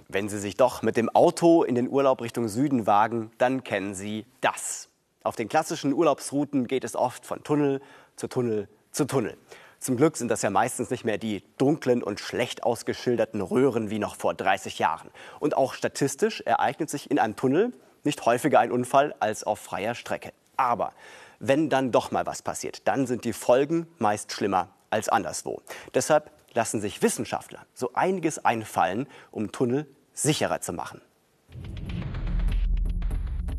Wenn 0.08 0.30
Sie 0.30 0.40
sich 0.40 0.56
doch 0.56 0.82
mit 0.82 0.96
dem 0.96 1.10
Auto 1.10 1.64
in 1.64 1.76
den 1.76 1.90
Urlaub 1.90 2.22
Richtung 2.22 2.48
Süden 2.48 2.88
wagen, 2.88 3.32
dann 3.38 3.66
kennen 3.66 3.96
Sie 3.96 4.28
das. 4.40 4.88
Auf 5.22 5.36
den 5.36 5.50
klassischen 5.50 5.92
Urlaubsrouten 5.92 6.68
geht 6.68 6.86
es 6.86 6.96
oft 6.96 7.26
von 7.26 7.44
Tunnel 7.44 7.82
zu 8.16 8.30
Tunnel 8.30 8.70
zu 8.92 9.04
Tunnel. 9.04 9.38
Zum 9.78 9.98
Glück 9.98 10.16
sind 10.16 10.30
das 10.32 10.42
ja 10.42 10.50
meistens 10.50 10.90
nicht 10.90 11.04
mehr 11.04 11.18
die 11.18 11.44
dunklen 11.58 12.02
und 12.02 12.22
schlecht 12.22 12.64
ausgeschilderten 12.64 13.42
Röhren 13.42 13.90
wie 13.90 14.00
noch 14.00 14.16
vor 14.16 14.36
30 14.36 14.80
Jahren. 14.80 15.10
Und 15.42 15.58
auch 15.58 15.74
statistisch 15.74 16.40
ereignet 16.46 16.90
sich 16.90 17.12
in 17.12 17.20
einem 17.20 17.36
Tunnel 17.36 17.74
nicht 18.06 18.26
häufiger 18.26 18.62
ein 18.62 18.72
Unfall 18.72 19.14
als 19.20 19.44
auf 19.44 19.60
freier 19.60 19.96
Strecke. 19.96 20.32
Aber 20.60 20.92
wenn 21.40 21.70
dann 21.70 21.94
doch 21.94 22.12
mal 22.12 22.26
was 22.26 22.42
passiert, 22.42 22.86
dann 22.86 23.08
sind 23.08 23.24
die 23.24 23.32
Folgen 23.32 23.88
meist 23.98 24.34
schlimmer 24.34 24.68
als 24.90 25.08
anderswo. 25.08 25.62
Deshalb 25.94 26.32
lassen 26.54 26.82
sich 26.82 27.02
Wissenschaftler 27.02 27.66
so 27.74 27.92
einiges 27.94 28.44
einfallen, 28.44 29.08
um 29.32 29.54
Tunnel 29.54 29.88
sicherer 30.14 30.60
zu 30.60 30.74
machen. 30.74 31.00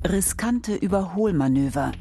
Riskante 0.07 0.75
Überholmanöver. 0.75 1.92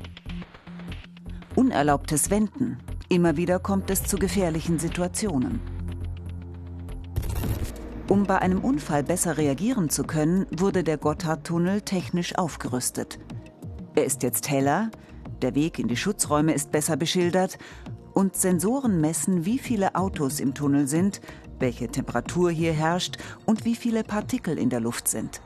Unerlaubtes 1.55 2.29
Wenden. 2.29 2.79
Immer 3.07 3.37
wieder 3.37 3.59
kommt 3.59 3.89
es 3.89 4.03
zu 4.03 4.17
gefährlichen 4.17 4.79
Situationen. 4.79 5.61
Um 8.09 8.23
bei 8.23 8.39
einem 8.39 8.65
Unfall 8.65 9.03
besser 9.03 9.37
reagieren 9.37 9.89
zu 9.89 10.03
können, 10.03 10.45
wurde 10.51 10.83
der 10.83 10.97
Gotthardtunnel 10.97 11.81
technisch 11.81 12.37
aufgerüstet. 12.37 13.17
Er 13.95 14.05
ist 14.05 14.23
jetzt 14.23 14.49
heller, 14.49 14.91
der 15.41 15.55
Weg 15.55 15.79
in 15.79 15.87
die 15.87 15.97
Schutzräume 15.97 16.53
ist 16.53 16.71
besser 16.71 16.97
beschildert 16.97 17.57
und 18.13 18.35
Sensoren 18.35 18.99
messen, 19.01 19.45
wie 19.45 19.59
viele 19.59 19.95
Autos 19.95 20.39
im 20.39 20.53
Tunnel 20.53 20.87
sind, 20.87 21.21
welche 21.59 21.87
Temperatur 21.87 22.51
hier 22.51 22.73
herrscht 22.73 23.17
und 23.45 23.65
wie 23.65 23.75
viele 23.75 24.03
Partikel 24.03 24.57
in 24.57 24.69
der 24.69 24.79
Luft 24.79 25.07
sind. 25.07 25.41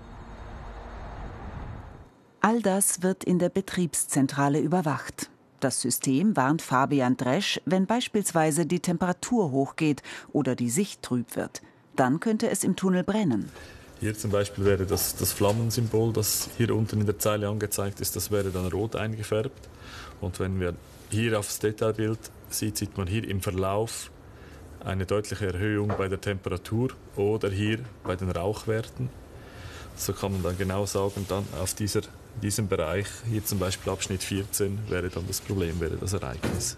All 2.42 2.62
das 2.62 3.02
wird 3.02 3.24
in 3.24 3.40
der 3.40 3.50
Betriebszentrale 3.50 4.60
überwacht. 4.60 5.30
Das 5.60 5.80
System 5.80 6.36
warnt 6.36 6.62
Fabian 6.62 7.16
Dresch, 7.16 7.62
wenn 7.66 7.86
beispielsweise 7.86 8.66
die 8.66 8.82
Temperatur 8.82 9.52
hochgeht 9.52 10.04
oder 10.34 10.56
die 10.56 10.70
Sicht 10.70 11.02
trüb 11.02 11.38
wird. 11.38 11.62
Dann 11.96 12.20
könnte 12.20 12.50
es 12.50 12.66
im 12.66 12.76
Tunnel 12.76 13.04
brennen. 13.04 13.50
Hier 14.04 14.14
zum 14.14 14.32
Beispiel 14.32 14.66
wäre 14.66 14.86
das, 14.86 15.16
das 15.16 15.32
Flammensymbol, 15.32 16.12
das 16.12 16.50
hier 16.58 16.76
unten 16.76 17.00
in 17.00 17.06
der 17.06 17.20
Zeile 17.20 17.48
angezeigt 17.48 18.02
ist, 18.02 18.18
das 18.18 18.32
wäre 18.32 18.50
dann 18.50 18.68
rot 18.68 18.98
eingefärbt. 18.98 19.70
Und 20.20 20.42
wenn 20.42 20.60
wir 20.60 20.76
hier 21.10 21.40
aufs 21.40 21.60
Detailbild 21.60 22.20
sieht, 22.50 22.76
sieht 22.76 22.98
man 22.98 23.08
hier 23.08 23.26
im 23.26 23.40
Verlauf 23.40 24.12
eine 24.84 25.06
deutliche 25.06 25.46
Erhöhung 25.46 25.94
bei 25.98 26.10
der 26.10 26.20
Temperatur 26.20 26.90
oder 27.16 27.50
hier 27.50 27.80
bei 28.04 28.18
den 28.18 28.30
Rauchwerten. 28.30 29.08
So 29.96 30.12
kann 30.12 30.34
man 30.34 30.44
dann 30.44 30.58
genau 30.58 30.86
sagen, 30.86 31.26
dann 31.30 31.46
auf 31.62 31.74
dieser, 31.74 32.02
diesem 32.42 32.68
Bereich, 32.68 33.08
hier 33.32 33.46
zum 33.46 33.60
Beispiel 33.60 33.90
Abschnitt 33.90 34.22
14, 34.22 34.80
wäre 34.90 35.08
dann 35.08 35.26
das 35.28 35.40
Problem, 35.40 35.80
wäre 35.80 35.96
das 35.96 36.12
Ereignis. 36.12 36.76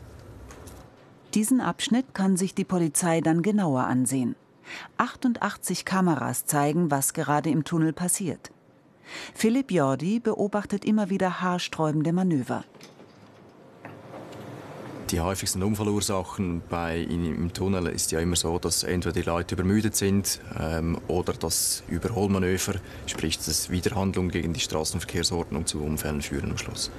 Diesen 1.33 1.59
Abschnitt 1.59 2.13
kann 2.13 2.37
sich 2.37 2.53
die 2.53 2.65
Polizei 2.65 3.19
dann 3.21 3.41
genauer 3.41 3.85
ansehen. 3.85 4.35
88 4.97 5.85
Kameras 5.85 6.45
zeigen, 6.45 6.91
was 6.91 7.13
gerade 7.13 7.49
im 7.49 7.63
Tunnel 7.63 7.93
passiert. 7.93 8.51
Philipp 9.33 9.71
Jordi 9.71 10.19
beobachtet 10.19 10.85
immer 10.85 11.09
wieder 11.09 11.41
haarsträubende 11.41 12.13
Manöver. 12.13 12.63
Die 15.11 15.19
häufigsten 15.21 15.61
Unfallursachen 15.61 16.63
bei, 16.67 16.97
im 16.97 17.53
Tunnel 17.53 17.87
ist 17.87 18.11
ja 18.11 18.19
immer 18.19 18.35
so, 18.35 18.57
dass 18.57 18.83
entweder 18.83 19.13
die 19.13 19.21
Leute 19.21 19.53
übermüdet 19.53 19.95
sind 19.95 20.41
ähm, 20.59 20.97
oder 21.07 21.33
das 21.33 21.83
Überholmanöver, 21.87 22.73
sprich 23.05 23.37
das 23.37 23.69
Widerhandlung 23.69 24.29
gegen 24.29 24.53
die 24.53 24.59
Straßenverkehrsordnung 24.59 25.67
zu 25.67 25.83
Unfällen 25.83 26.23
führen 26.23 26.51
am 26.51 26.57
Schluss. 26.57 26.89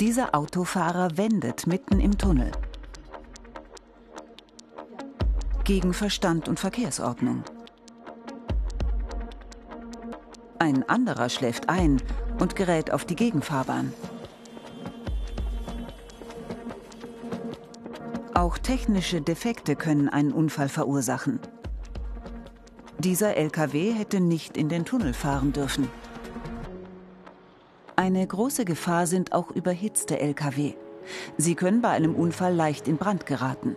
Dieser 0.00 0.34
Autofahrer 0.34 1.16
wendet 1.16 1.66
mitten 1.66 1.98
im 1.98 2.18
Tunnel. 2.18 2.52
Gegen 5.64 5.94
Verstand 5.94 6.48
und 6.48 6.58
Verkehrsordnung. 6.58 7.44
Ein 10.58 10.88
anderer 10.88 11.28
schläft 11.28 11.68
ein 11.68 12.02
und 12.40 12.56
gerät 12.56 12.90
auf 12.90 13.04
die 13.04 13.14
Gegenfahrbahn. 13.14 13.92
Auch 18.34 18.58
technische 18.58 19.20
Defekte 19.20 19.76
können 19.76 20.08
einen 20.08 20.32
Unfall 20.32 20.68
verursachen. 20.68 21.38
Dieser 22.98 23.36
LKW 23.36 23.92
hätte 23.92 24.18
nicht 24.20 24.56
in 24.56 24.68
den 24.68 24.84
Tunnel 24.84 25.14
fahren 25.14 25.52
dürfen. 25.52 25.88
Eine 27.94 28.26
große 28.26 28.64
Gefahr 28.64 29.06
sind 29.06 29.32
auch 29.32 29.52
überhitzte 29.52 30.18
Lkw. 30.18 30.74
Sie 31.36 31.54
können 31.54 31.82
bei 31.82 31.90
einem 31.90 32.16
Unfall 32.16 32.52
leicht 32.52 32.88
in 32.88 32.96
Brand 32.96 33.26
geraten. 33.26 33.76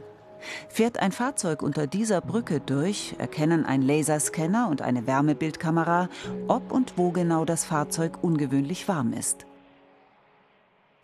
Fährt 0.70 1.00
ein 1.00 1.12
Fahrzeug 1.12 1.62
unter 1.62 1.88
dieser 1.88 2.22
Brücke 2.22 2.60
durch, 2.60 3.16
erkennen 3.18 3.66
ein 3.66 3.82
Laserscanner 3.82 4.70
und 4.70 4.82
eine 4.82 5.08
Wärmebildkamera, 5.08 6.10
ob 6.48 6.72
und 6.72 6.98
wo 6.98 7.12
genau 7.12 7.46
das 7.46 7.66
Fahrzeug 7.66 8.24
ungewöhnlich 8.24 8.88
warm 8.88 9.14
ist. 9.14 9.46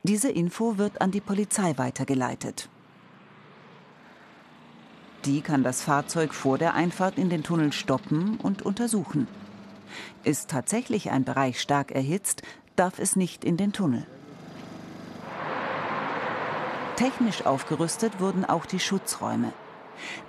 Diese 0.03 0.31
Info 0.31 0.77
wird 0.77 1.01
an 1.01 1.11
die 1.11 1.21
Polizei 1.21 1.77
weitergeleitet. 1.77 2.69
Die 5.25 5.41
kann 5.41 5.63
das 5.63 5.83
Fahrzeug 5.83 6.33
vor 6.33 6.57
der 6.57 6.73
Einfahrt 6.73 7.19
in 7.19 7.29
den 7.29 7.43
Tunnel 7.43 7.71
stoppen 7.71 8.37
und 8.37 8.63
untersuchen. 8.63 9.27
Ist 10.23 10.49
tatsächlich 10.49 11.11
ein 11.11 11.23
Bereich 11.23 11.61
stark 11.61 11.91
erhitzt, 11.91 12.41
darf 12.75 12.97
es 12.97 13.15
nicht 13.15 13.45
in 13.45 13.57
den 13.57 13.73
Tunnel. 13.73 14.07
Technisch 16.95 17.45
aufgerüstet 17.45 18.19
wurden 18.19 18.45
auch 18.45 18.65
die 18.65 18.79
Schutzräume. 18.79 19.53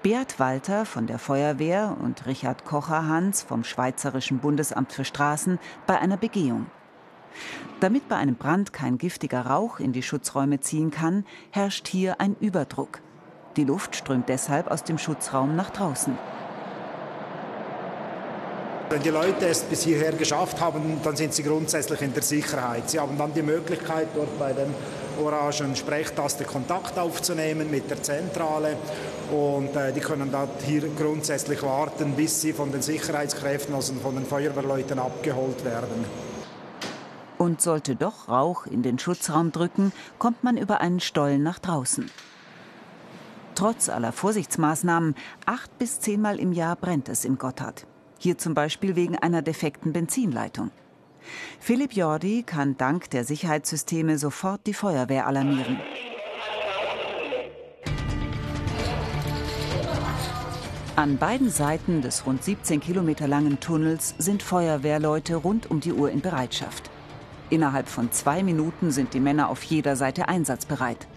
Beat 0.02 0.38
Walter 0.38 0.84
von 0.84 1.06
der 1.06 1.18
Feuerwehr 1.18 1.96
und 2.00 2.26
Richard 2.26 2.64
Kocher-Hans 2.64 3.42
vom 3.42 3.64
Schweizerischen 3.64 4.38
Bundesamt 4.38 4.92
für 4.92 5.04
Straßen 5.04 5.58
bei 5.86 5.98
einer 5.98 6.16
Begehung. 6.16 6.66
Damit 7.80 8.08
bei 8.08 8.16
einem 8.16 8.36
Brand 8.36 8.72
kein 8.72 8.98
giftiger 8.98 9.46
Rauch 9.46 9.80
in 9.80 9.92
die 9.92 10.02
Schutzräume 10.02 10.60
ziehen 10.60 10.90
kann, 10.90 11.24
herrscht 11.50 11.88
hier 11.88 12.20
ein 12.20 12.36
Überdruck. 12.40 13.00
Die 13.56 13.64
Luft 13.64 13.96
strömt 13.96 14.28
deshalb 14.28 14.70
aus 14.70 14.84
dem 14.84 14.98
Schutzraum 14.98 15.56
nach 15.56 15.70
draußen. 15.70 16.16
Wenn 18.92 19.02
die 19.02 19.08
Leute 19.08 19.46
es 19.46 19.62
bis 19.62 19.84
hierher 19.84 20.12
geschafft 20.12 20.60
haben, 20.60 21.00
dann 21.02 21.16
sind 21.16 21.32
sie 21.32 21.42
grundsätzlich 21.42 22.02
in 22.02 22.12
der 22.12 22.22
Sicherheit. 22.22 22.90
Sie 22.90 23.00
haben 23.00 23.16
dann 23.16 23.32
die 23.32 23.40
Möglichkeit, 23.40 24.08
dort 24.14 24.38
bei 24.38 24.52
den 24.52 24.74
orangen 25.18 25.74
Sprechtaste 25.74 26.44
Kontakt 26.44 26.98
aufzunehmen 26.98 27.70
mit 27.70 27.88
der 27.88 28.02
Zentrale 28.02 28.76
und 29.30 29.74
äh, 29.74 29.94
die 29.94 30.00
können 30.00 30.30
dann 30.30 30.46
hier 30.66 30.82
grundsätzlich 30.94 31.62
warten, 31.62 32.12
bis 32.12 32.42
sie 32.42 32.52
von 32.52 32.70
den 32.70 32.82
Sicherheitskräften, 32.82 33.74
also 33.74 33.94
von 33.94 34.14
den 34.14 34.26
Feuerwehrleuten 34.26 34.98
abgeholt 34.98 35.64
werden. 35.64 36.04
Und 37.38 37.62
sollte 37.62 37.96
doch 37.96 38.28
Rauch 38.28 38.66
in 38.66 38.82
den 38.82 38.98
Schutzraum 38.98 39.52
drücken, 39.52 39.92
kommt 40.18 40.44
man 40.44 40.58
über 40.58 40.82
einen 40.82 41.00
Stollen 41.00 41.42
nach 41.42 41.60
draußen. 41.60 42.10
Trotz 43.54 43.88
aller 43.88 44.12
Vorsichtsmaßnahmen, 44.12 45.14
acht 45.46 45.78
bis 45.78 45.98
zehnmal 46.00 46.38
im 46.38 46.52
Jahr 46.52 46.76
brennt 46.76 47.08
es 47.08 47.24
im 47.24 47.38
Gotthard. 47.38 47.86
Hier 48.22 48.38
zum 48.38 48.54
Beispiel 48.54 48.94
wegen 48.94 49.16
einer 49.16 49.42
defekten 49.42 49.92
Benzinleitung. 49.92 50.70
Philipp 51.58 51.92
Jordi 51.92 52.44
kann 52.44 52.76
dank 52.76 53.10
der 53.10 53.24
Sicherheitssysteme 53.24 54.16
sofort 54.16 54.64
die 54.68 54.74
Feuerwehr 54.74 55.26
alarmieren. 55.26 55.80
An 60.94 61.18
beiden 61.18 61.50
Seiten 61.50 62.00
des 62.00 62.24
rund 62.24 62.44
17 62.44 62.78
Kilometer 62.78 63.26
langen 63.26 63.58
Tunnels 63.58 64.14
sind 64.18 64.44
Feuerwehrleute 64.44 65.34
rund 65.34 65.68
um 65.68 65.80
die 65.80 65.92
Uhr 65.92 66.08
in 66.12 66.20
Bereitschaft. 66.20 66.90
Innerhalb 67.50 67.88
von 67.88 68.12
zwei 68.12 68.44
Minuten 68.44 68.92
sind 68.92 69.14
die 69.14 69.20
Männer 69.20 69.48
auf 69.48 69.64
jeder 69.64 69.96
Seite 69.96 70.28
einsatzbereit. 70.28 71.08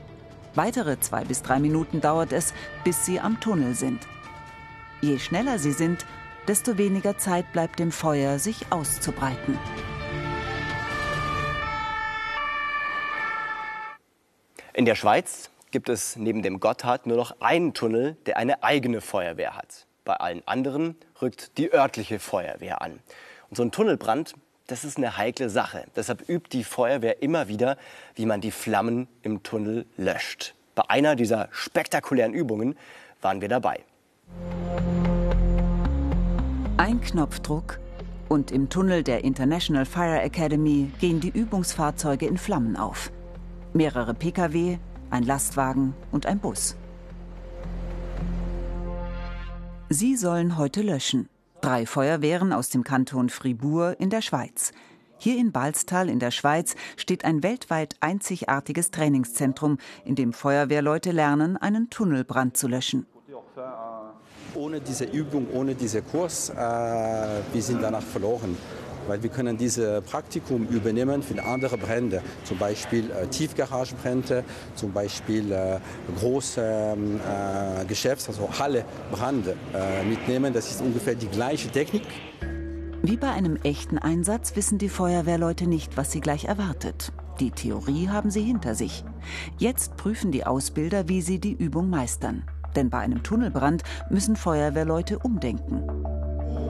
Weitere 0.55 1.00
zwei 1.00 1.24
bis 1.24 1.43
drei 1.43 1.59
Minuten 1.59 2.01
dauert 2.01 2.33
es, 2.33 2.55
bis 2.83 3.05
sie 3.05 3.19
am 3.19 3.39
Tunnel 3.39 3.75
sind. 3.75 4.07
Je 5.01 5.19
schneller 5.19 5.59
sie 5.59 5.74
sind, 5.74 6.03
desto 6.48 6.78
weniger 6.78 7.18
Zeit 7.18 7.52
bleibt 7.52 7.80
dem 7.80 7.92
Feuer, 7.92 8.40
sich 8.40 8.72
auszubreiten. 8.72 9.58
In 14.74 14.86
der 14.86 14.96
Schweiz 14.96 15.50
gibt 15.72 15.90
es 15.90 16.16
neben 16.16 16.42
dem 16.42 16.60
Gotthard 16.60 17.08
nur 17.08 17.18
noch 17.18 17.40
einen 17.40 17.74
Tunnel, 17.74 18.18
der 18.25 18.38
eine 18.38 18.64
eigene 18.64 19.02
Feuerwehr 19.02 19.56
hat. 19.56 19.88
Bei 20.04 20.16
allen 20.16 20.46
anderen 20.46 20.96
rückt 21.22 21.58
die 21.58 21.74
örtliche 21.74 22.20
Feuerwehr 22.20 22.82
an. 22.82 23.00
Und 23.50 23.58
so 23.58 23.64
ein 23.64 23.72
Tunnelbrand, 23.72 24.36
das 24.68 24.84
ist 24.84 24.98
eine 24.98 25.18
heikle 25.18 25.50
Sache. 25.50 25.86
Deshalb 25.96 26.28
übt 26.30 26.50
die 26.52 26.64
Feuerwehr 26.64 27.22
immer 27.22 27.48
wieder, 27.48 27.78
wie 28.16 28.25
man 28.25 28.42
die 28.42 28.52
Flammen 28.52 29.08
im 29.22 29.44
Tunnel 29.44 29.86
löscht. 29.98 30.54
Bei 30.75 30.84
einer 30.90 31.16
dieser 31.16 31.48
spektakulären 31.52 32.34
Übungen 32.34 32.78
waren 33.22 33.42
wir 33.42 33.48
dabei. 33.48 33.84
Ein 36.77 37.00
Knopfdruck 37.00 37.79
und 38.27 38.51
im 38.51 38.67
Tunnel 38.67 39.01
der 39.01 39.24
International 39.24 39.86
Fire 39.86 40.22
Academy 40.22 40.91
gehen 41.00 41.22
die 41.22 41.29
Übungsfahrzeuge 41.29 42.25
in 42.25 42.38
Flammen 42.38 42.75
auf. 42.75 43.13
Mehrere 43.72 44.13
Pkw, 44.13 44.77
ein 45.10 45.24
Lastwagen 45.24 45.94
und 46.12 46.25
ein 46.25 46.39
Bus. 46.39 46.75
Sie 49.88 50.17
sollen 50.17 50.58
heute 50.58 50.82
löschen. 50.82 51.29
Drei 51.62 51.86
Feuerwehren 51.86 52.51
aus 52.51 52.67
dem 52.67 52.84
Kanton 52.84 53.29
Fribourg 53.29 53.98
in 53.98 54.10
der 54.10 54.22
Schweiz. 54.22 54.74
Hier 55.17 55.39
in 55.39 55.53
Balztal 55.53 56.10
in 56.10 56.20
der 56.20 56.32
Schweiz 56.32 56.75
steht 56.98 57.24
ein 57.24 57.41
weltweit 57.41 57.96
einzigartiges 58.01 58.91
Trainingszentrum, 58.91 59.77
in 60.03 60.15
dem 60.15 60.34
Feuerwehrleute 60.34 61.12
lernen, 61.12 61.55
einen 61.55 61.89
Tunnelbrand 61.89 62.58
zu 62.58 62.67
löschen 62.67 63.05
ohne 64.65 64.81
diese 64.81 65.05
Übung, 65.05 65.48
ohne 65.53 65.75
diesen 65.75 66.03
Kurs, 66.07 66.50
äh, 66.50 66.55
wir 66.55 67.62
sind 67.62 67.84
danach 67.84 68.01
verloren. 68.01 68.57
Weil 69.07 69.22
wir 69.22 69.29
können 69.29 69.55
dieses 69.55 70.01
Praktikum 70.03 70.66
übernehmen 70.68 71.22
für 71.22 71.40
andere 71.44 71.77
Brände, 71.77 72.24
zum 72.44 72.57
Beispiel 72.57 73.11
äh, 73.11 73.27
Tiefgaragenbrände, 73.27 74.44
zum 74.74 74.92
Beispiel 74.92 75.51
äh, 75.51 75.77
große 76.20 76.61
ähm, 76.98 77.20
äh, 77.20 77.85
Geschäfts-, 77.85 78.27
also 78.27 78.50
Hallebrände 78.57 79.55
äh, 79.75 80.03
mitnehmen. 80.03 80.51
Das 80.51 80.72
ist 80.72 80.81
ungefähr 80.81 81.13
die 81.13 81.27
gleiche 81.27 81.70
Technik. 81.70 82.01
Wie 83.03 83.18
bei 83.18 83.29
einem 83.29 83.57
echten 83.57 84.00
Einsatz 84.00 84.55
wissen 84.55 84.79
die 84.79 84.90
Feuerwehrleute 84.90 85.68
nicht, 85.68 85.96
was 85.96 86.11
sie 86.11 86.22
gleich 86.22 86.46
erwartet. 86.46 87.11
Die 87.40 87.51
Theorie 87.51 88.09
haben 88.09 88.31
sie 88.31 88.42
hinter 88.42 88.74
sich. 88.74 89.03
Jetzt 89.59 89.98
prüfen 89.98 90.31
die 90.31 90.48
Ausbilder, 90.48 91.07
wie 91.07 91.22
sie 91.22 91.37
die 91.37 91.53
Übung 91.53 91.92
meistern. 91.92 92.44
Denn 92.75 92.90
bei 92.90 93.00
einem 93.00 93.24
Tunnelbrand 93.24 93.83
müssen 94.09 94.35
Feuerwehrleute 94.35 95.20
umdenken. 95.20 95.83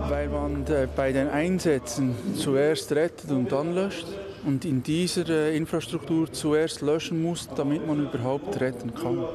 Weil 0.07 0.29
man 0.29 0.65
äh, 0.67 0.87
bei 0.95 1.11
den 1.11 1.29
Einsätzen 1.29 2.15
zuerst 2.35 2.91
rettet 2.91 3.31
und 3.31 3.51
dann 3.51 3.73
löscht 3.73 4.07
und 4.45 4.63
in 4.65 4.83
dieser 4.83 5.27
äh, 5.29 5.57
Infrastruktur 5.57 6.31
zuerst 6.31 6.81
löschen 6.81 7.21
muss, 7.21 7.49
damit 7.55 7.87
man 7.87 8.03
überhaupt 8.03 8.59
retten 8.59 8.93
kann. 8.93 9.25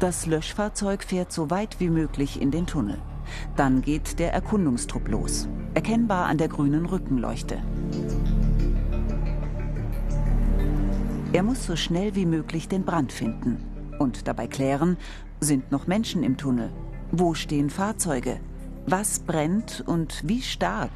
Das 0.00 0.26
Löschfahrzeug 0.26 1.02
fährt 1.02 1.32
so 1.32 1.50
weit 1.50 1.80
wie 1.80 1.88
möglich 1.88 2.40
in 2.40 2.50
den 2.50 2.66
Tunnel. 2.66 2.98
Dann 3.56 3.82
geht 3.82 4.18
der 4.18 4.32
Erkundungstrupp 4.32 5.08
los, 5.08 5.48
erkennbar 5.74 6.26
an 6.26 6.38
der 6.38 6.48
grünen 6.48 6.86
Rückenleuchte. 6.86 7.58
Er 11.32 11.42
muss 11.42 11.64
so 11.64 11.76
schnell 11.76 12.14
wie 12.14 12.26
möglich 12.26 12.68
den 12.68 12.84
Brand 12.84 13.12
finden 13.12 13.67
und 13.98 14.28
dabei 14.28 14.46
klären, 14.46 14.96
sind 15.40 15.70
noch 15.70 15.86
Menschen 15.86 16.22
im 16.22 16.36
Tunnel? 16.36 16.70
Wo 17.12 17.34
stehen 17.34 17.70
Fahrzeuge? 17.70 18.40
Was 18.86 19.20
brennt 19.20 19.82
und 19.86 20.22
wie 20.26 20.42
stark? 20.42 20.90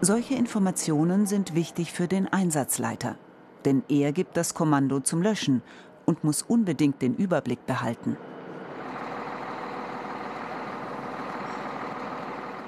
Solche 0.00 0.34
Informationen 0.34 1.26
sind 1.26 1.54
wichtig 1.54 1.92
für 1.92 2.06
den 2.06 2.28
Einsatzleiter, 2.28 3.16
denn 3.64 3.82
er 3.88 4.12
gibt 4.12 4.36
das 4.36 4.54
Kommando 4.54 5.00
zum 5.00 5.22
Löschen 5.22 5.62
und 6.04 6.22
muss 6.22 6.42
unbedingt 6.42 7.02
den 7.02 7.14
Überblick 7.14 7.66
behalten. 7.66 8.16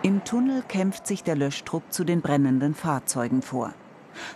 Im 0.03 0.25
Tunnel 0.25 0.63
kämpft 0.63 1.07
sich 1.07 1.23
der 1.23 1.37
Löschtrupp 1.37 1.83
zu 1.91 2.05
den 2.05 2.21
brennenden 2.21 2.75
Fahrzeugen 2.75 3.43
vor. 3.43 3.75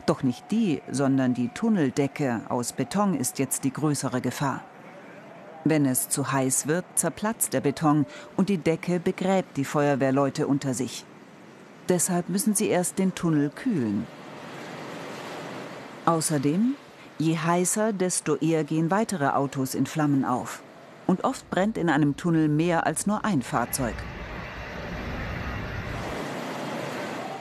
Doch 0.06 0.22
nicht 0.22 0.50
die, 0.50 0.82
sondern 0.90 1.34
die 1.34 1.48
Tunneldecke 1.48 2.42
aus 2.48 2.72
Beton 2.72 3.14
ist 3.14 3.38
jetzt 3.38 3.64
die 3.64 3.72
größere 3.72 4.20
Gefahr. 4.20 4.62
Wenn 5.64 5.86
es 5.86 6.08
zu 6.08 6.32
heiß 6.32 6.66
wird, 6.66 6.84
zerplatzt 6.96 7.52
der 7.52 7.60
Beton 7.60 8.06
und 8.36 8.48
die 8.48 8.58
Decke 8.58 8.98
begräbt 8.98 9.56
die 9.56 9.64
Feuerwehrleute 9.64 10.46
unter 10.46 10.74
sich. 10.74 11.04
Deshalb 11.88 12.28
müssen 12.28 12.54
sie 12.54 12.68
erst 12.68 12.98
den 12.98 13.14
Tunnel 13.14 13.50
kühlen. 13.50 14.06
Außerdem, 16.04 16.74
je 17.18 17.38
heißer, 17.38 17.92
desto 17.92 18.36
eher 18.36 18.64
gehen 18.64 18.90
weitere 18.90 19.28
Autos 19.28 19.74
in 19.74 19.86
Flammen 19.86 20.24
auf. 20.24 20.62
Und 21.06 21.24
oft 21.24 21.48
brennt 21.50 21.78
in 21.78 21.90
einem 21.90 22.16
Tunnel 22.16 22.48
mehr 22.48 22.86
als 22.86 23.06
nur 23.06 23.24
ein 23.24 23.42
Fahrzeug. 23.42 23.94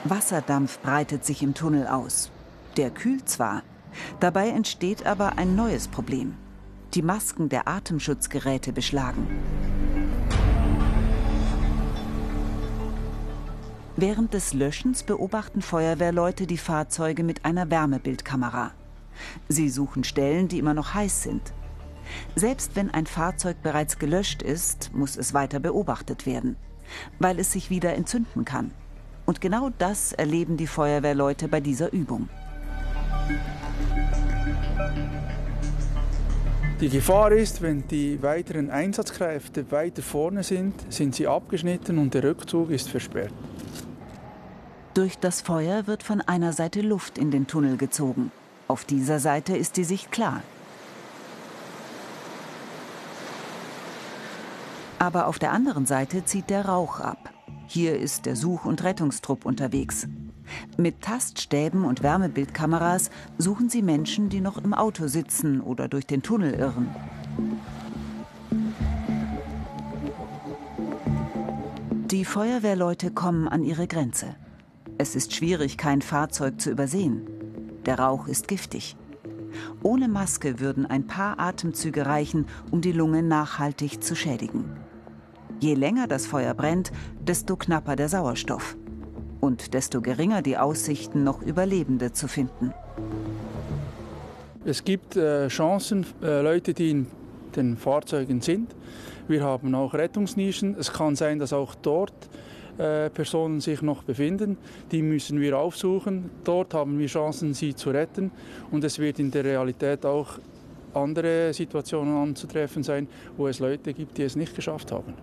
Wasserdampf 0.04 0.80
breitet 0.80 1.24
sich 1.24 1.42
im 1.42 1.54
Tunnel 1.54 1.86
aus. 1.86 2.30
Der 2.76 2.90
kühlt 2.90 3.28
zwar, 3.28 3.62
dabei 4.18 4.48
entsteht 4.48 5.06
aber 5.06 5.38
ein 5.38 5.54
neues 5.54 5.86
Problem. 5.86 6.34
Die 6.94 7.02
Masken 7.02 7.48
der 7.48 7.68
Atemschutzgeräte 7.68 8.72
beschlagen. 8.72 9.28
Während 13.96 14.34
des 14.34 14.54
Löschens 14.54 15.04
beobachten 15.04 15.62
Feuerwehrleute 15.62 16.46
die 16.48 16.58
Fahrzeuge 16.58 17.22
mit 17.22 17.44
einer 17.44 17.70
Wärmebildkamera. 17.70 18.72
Sie 19.48 19.68
suchen 19.68 20.02
Stellen, 20.02 20.48
die 20.48 20.58
immer 20.58 20.74
noch 20.74 20.94
heiß 20.94 21.22
sind. 21.22 21.52
Selbst 22.34 22.74
wenn 22.74 22.90
ein 22.90 23.06
Fahrzeug 23.06 23.62
bereits 23.62 24.00
gelöscht 24.00 24.42
ist, 24.42 24.92
muss 24.92 25.16
es 25.16 25.32
weiter 25.32 25.60
beobachtet 25.60 26.26
werden, 26.26 26.56
weil 27.20 27.38
es 27.38 27.52
sich 27.52 27.70
wieder 27.70 27.94
entzünden 27.94 28.44
kann. 28.44 28.72
Und 29.26 29.40
genau 29.40 29.70
das 29.78 30.12
erleben 30.12 30.56
die 30.56 30.66
Feuerwehrleute 30.66 31.48
bei 31.48 31.60
dieser 31.60 31.92
Übung. 31.92 32.28
Die 36.80 36.88
Gefahr 36.88 37.30
ist, 37.30 37.62
wenn 37.62 37.86
die 37.86 38.20
weiteren 38.22 38.68
Einsatzkräfte 38.68 39.70
weiter 39.70 40.02
vorne 40.02 40.42
sind, 40.42 40.74
sind 40.92 41.14
sie 41.14 41.28
abgeschnitten 41.28 41.96
und 41.96 42.12
der 42.12 42.24
Rückzug 42.24 42.70
ist 42.70 42.88
versperrt. 42.88 43.32
Durch 44.94 45.16
das 45.16 45.40
Feuer 45.40 45.86
wird 45.86 46.02
von 46.02 46.20
einer 46.20 46.52
Seite 46.52 46.80
Luft 46.80 47.18
in 47.18 47.30
den 47.30 47.46
Tunnel 47.46 47.76
gezogen. 47.76 48.32
Auf 48.66 48.84
dieser 48.84 49.20
Seite 49.20 49.56
ist 49.56 49.76
die 49.76 49.84
Sicht 49.84 50.10
klar. 50.10 50.42
Aber 54.98 55.28
auf 55.28 55.38
der 55.38 55.52
anderen 55.52 55.86
Seite 55.86 56.24
zieht 56.24 56.50
der 56.50 56.66
Rauch 56.66 56.98
ab. 56.98 57.30
Hier 57.74 57.98
ist 57.98 58.26
der 58.26 58.36
Such- 58.36 58.66
und 58.66 58.84
Rettungstrupp 58.84 59.46
unterwegs. 59.46 60.06
Mit 60.76 61.00
Taststäben 61.00 61.86
und 61.86 62.02
Wärmebildkameras 62.02 63.10
suchen 63.38 63.70
sie 63.70 63.80
Menschen, 63.80 64.28
die 64.28 64.42
noch 64.42 64.58
im 64.58 64.74
Auto 64.74 65.06
sitzen 65.06 65.62
oder 65.62 65.88
durch 65.88 66.06
den 66.06 66.20
Tunnel 66.20 66.52
irren. 66.52 66.94
Die 72.10 72.26
Feuerwehrleute 72.26 73.10
kommen 73.10 73.48
an 73.48 73.64
ihre 73.64 73.86
Grenze. 73.86 74.34
Es 74.98 75.16
ist 75.16 75.34
schwierig, 75.34 75.78
kein 75.78 76.02
Fahrzeug 76.02 76.60
zu 76.60 76.70
übersehen. 76.70 77.22
Der 77.86 77.98
Rauch 77.98 78.28
ist 78.28 78.48
giftig. 78.48 78.98
Ohne 79.82 80.08
Maske 80.08 80.60
würden 80.60 80.84
ein 80.84 81.06
paar 81.06 81.40
Atemzüge 81.40 82.04
reichen, 82.04 82.44
um 82.70 82.82
die 82.82 82.92
Lunge 82.92 83.22
nachhaltig 83.22 84.04
zu 84.04 84.14
schädigen. 84.14 84.76
Je 85.62 85.74
länger 85.74 86.08
das 86.08 86.26
Feuer 86.26 86.54
brennt, 86.54 86.90
desto 87.20 87.54
knapper 87.54 87.94
der 87.94 88.08
Sauerstoff. 88.08 88.76
Und 89.38 89.74
desto 89.74 90.00
geringer 90.00 90.42
die 90.42 90.58
Aussichten, 90.58 91.22
noch 91.22 91.40
Überlebende 91.40 92.10
zu 92.10 92.26
finden. 92.26 92.74
Es 94.64 94.82
gibt 94.82 95.14
äh, 95.14 95.46
Chancen, 95.46 96.04
äh, 96.20 96.42
Leute, 96.42 96.74
die 96.74 96.90
in 96.90 97.06
den 97.54 97.76
Fahrzeugen 97.76 98.40
sind. 98.40 98.74
Wir 99.28 99.44
haben 99.44 99.72
auch 99.76 99.94
Rettungsnischen. 99.94 100.74
Es 100.76 100.92
kann 100.92 101.14
sein, 101.14 101.38
dass 101.38 101.52
auch 101.52 101.76
dort 101.76 102.12
äh, 102.78 103.08
Personen 103.10 103.60
sich 103.60 103.82
noch 103.82 104.02
befinden. 104.02 104.58
Die 104.90 105.00
müssen 105.00 105.40
wir 105.40 105.56
aufsuchen. 105.56 106.28
Dort 106.42 106.74
haben 106.74 106.98
wir 106.98 107.06
Chancen, 107.06 107.54
sie 107.54 107.76
zu 107.76 107.90
retten. 107.90 108.32
Und 108.72 108.82
es 108.82 108.98
wird 108.98 109.20
in 109.20 109.30
der 109.30 109.44
Realität 109.44 110.04
auch 110.06 110.40
andere 110.92 111.54
Situationen 111.54 112.16
anzutreffen 112.16 112.82
sein, 112.82 113.06
wo 113.36 113.46
es 113.46 113.60
Leute 113.60 113.94
gibt, 113.94 114.18
die 114.18 114.24
es 114.24 114.34
nicht 114.34 114.56
geschafft 114.56 114.90
haben. 114.90 115.14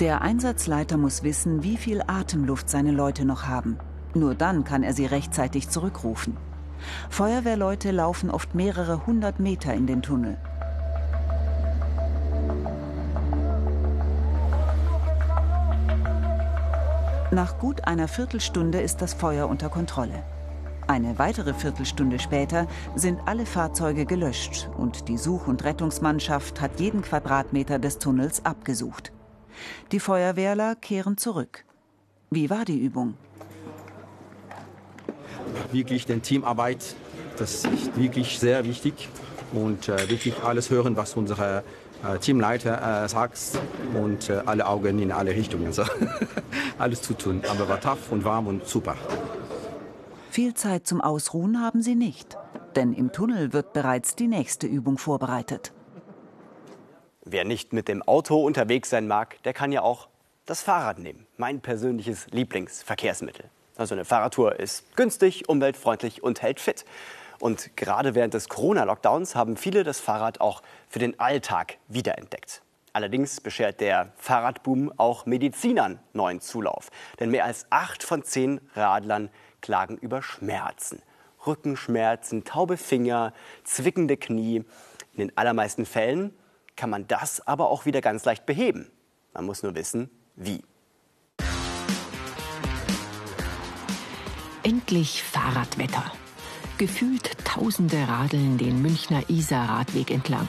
Der 0.00 0.22
Einsatzleiter 0.22 0.96
muss 0.96 1.24
wissen, 1.24 1.64
wie 1.64 1.76
viel 1.76 2.02
Atemluft 2.06 2.70
seine 2.70 2.92
Leute 2.92 3.24
noch 3.24 3.48
haben. 3.48 3.78
Nur 4.14 4.36
dann 4.36 4.62
kann 4.62 4.84
er 4.84 4.92
sie 4.92 5.06
rechtzeitig 5.06 5.70
zurückrufen. 5.70 6.36
Feuerwehrleute 7.10 7.90
laufen 7.90 8.30
oft 8.30 8.54
mehrere 8.54 9.06
hundert 9.06 9.40
Meter 9.40 9.74
in 9.74 9.88
den 9.88 10.00
Tunnel. 10.00 10.38
Nach 17.32 17.58
gut 17.58 17.88
einer 17.88 18.06
Viertelstunde 18.06 18.80
ist 18.80 19.02
das 19.02 19.14
Feuer 19.14 19.48
unter 19.48 19.68
Kontrolle. 19.68 20.22
Eine 20.86 21.18
weitere 21.18 21.52
Viertelstunde 21.52 22.20
später 22.20 22.68
sind 22.94 23.18
alle 23.26 23.46
Fahrzeuge 23.46 24.06
gelöscht 24.06 24.70
und 24.78 25.08
die 25.08 25.18
Such- 25.18 25.48
und 25.48 25.64
Rettungsmannschaft 25.64 26.60
hat 26.60 26.78
jeden 26.78 27.02
Quadratmeter 27.02 27.80
des 27.80 27.98
Tunnels 27.98 28.46
abgesucht. 28.46 29.12
Die 29.92 30.00
Feuerwehrler 30.00 30.74
kehren 30.76 31.16
zurück. 31.16 31.64
Wie 32.30 32.50
war 32.50 32.64
die 32.64 32.78
Übung? 32.78 33.14
Wirklich 35.72 36.06
den 36.06 36.22
Teamarbeit, 36.22 36.94
das 37.38 37.64
ist 37.64 37.96
wirklich 37.96 38.38
sehr 38.38 38.64
wichtig 38.64 39.08
und 39.52 39.88
äh, 39.88 40.08
wirklich 40.10 40.42
alles 40.42 40.70
hören, 40.70 40.96
was 40.96 41.14
unsere 41.14 41.62
äh, 42.04 42.18
Teamleiter 42.18 43.04
äh, 43.04 43.08
sagt 43.08 43.38
und 43.94 44.28
äh, 44.28 44.42
alle 44.46 44.66
Augen 44.66 44.98
in 44.98 45.10
alle 45.10 45.30
Richtungen. 45.30 45.72
So. 45.72 45.84
alles 46.78 47.02
zu 47.02 47.14
tun, 47.14 47.42
aber 47.48 47.68
war 47.68 47.80
tough 47.80 48.12
und 48.12 48.24
warm 48.24 48.46
und 48.46 48.66
super. 48.66 48.96
Viel 50.30 50.54
Zeit 50.54 50.86
zum 50.86 51.00
Ausruhen 51.00 51.60
haben 51.60 51.82
sie 51.82 51.94
nicht, 51.94 52.36
denn 52.76 52.92
im 52.92 53.12
Tunnel 53.12 53.52
wird 53.52 53.72
bereits 53.72 54.14
die 54.14 54.28
nächste 54.28 54.66
Übung 54.66 54.98
vorbereitet. 54.98 55.72
Wer 57.30 57.44
nicht 57.44 57.74
mit 57.74 57.88
dem 57.88 58.02
Auto 58.02 58.42
unterwegs 58.42 58.88
sein 58.88 59.06
mag, 59.06 59.42
der 59.42 59.52
kann 59.52 59.70
ja 59.70 59.82
auch 59.82 60.08
das 60.46 60.62
Fahrrad 60.62 60.98
nehmen. 60.98 61.26
Mein 61.36 61.60
persönliches 61.60 62.26
Lieblingsverkehrsmittel. 62.30 63.50
Also 63.76 63.94
eine 63.94 64.06
Fahrradtour 64.06 64.58
ist 64.58 64.96
günstig, 64.96 65.46
umweltfreundlich 65.46 66.22
und 66.22 66.40
hält 66.40 66.58
fit. 66.58 66.86
Und 67.38 67.76
gerade 67.76 68.14
während 68.14 68.32
des 68.32 68.48
Corona-Lockdowns 68.48 69.34
haben 69.34 69.58
viele 69.58 69.84
das 69.84 70.00
Fahrrad 70.00 70.40
auch 70.40 70.62
für 70.88 71.00
den 71.00 71.20
Alltag 71.20 71.76
wiederentdeckt. 71.86 72.62
Allerdings 72.94 73.42
beschert 73.42 73.82
der 73.82 74.10
Fahrradboom 74.16 74.90
auch 74.96 75.26
Medizinern 75.26 75.98
neuen 76.14 76.40
Zulauf. 76.40 76.90
Denn 77.20 77.30
mehr 77.30 77.44
als 77.44 77.66
acht 77.68 78.02
von 78.02 78.24
zehn 78.24 78.58
Radlern 78.74 79.28
klagen 79.60 79.98
über 79.98 80.22
Schmerzen. 80.22 81.02
Rückenschmerzen, 81.46 82.44
taube 82.44 82.78
Finger, 82.78 83.34
zwickende 83.64 84.16
Knie. 84.16 84.64
In 85.12 85.28
den 85.28 85.36
allermeisten 85.36 85.84
Fällen 85.84 86.32
kann 86.78 86.88
man 86.90 87.06
das 87.08 87.46
aber 87.46 87.68
auch 87.68 87.84
wieder 87.84 88.00
ganz 88.00 88.24
leicht 88.24 88.46
beheben. 88.46 88.90
Man 89.34 89.44
muss 89.44 89.62
nur 89.62 89.74
wissen, 89.74 90.08
wie. 90.36 90.62
Endlich 94.62 95.22
Fahrradwetter. 95.22 96.04
Gefühlt 96.78 97.36
Tausende 97.44 97.96
radeln 98.06 98.56
den 98.56 98.80
Münchner 98.80 99.28
Isar-Radweg 99.28 100.12
entlang. 100.12 100.48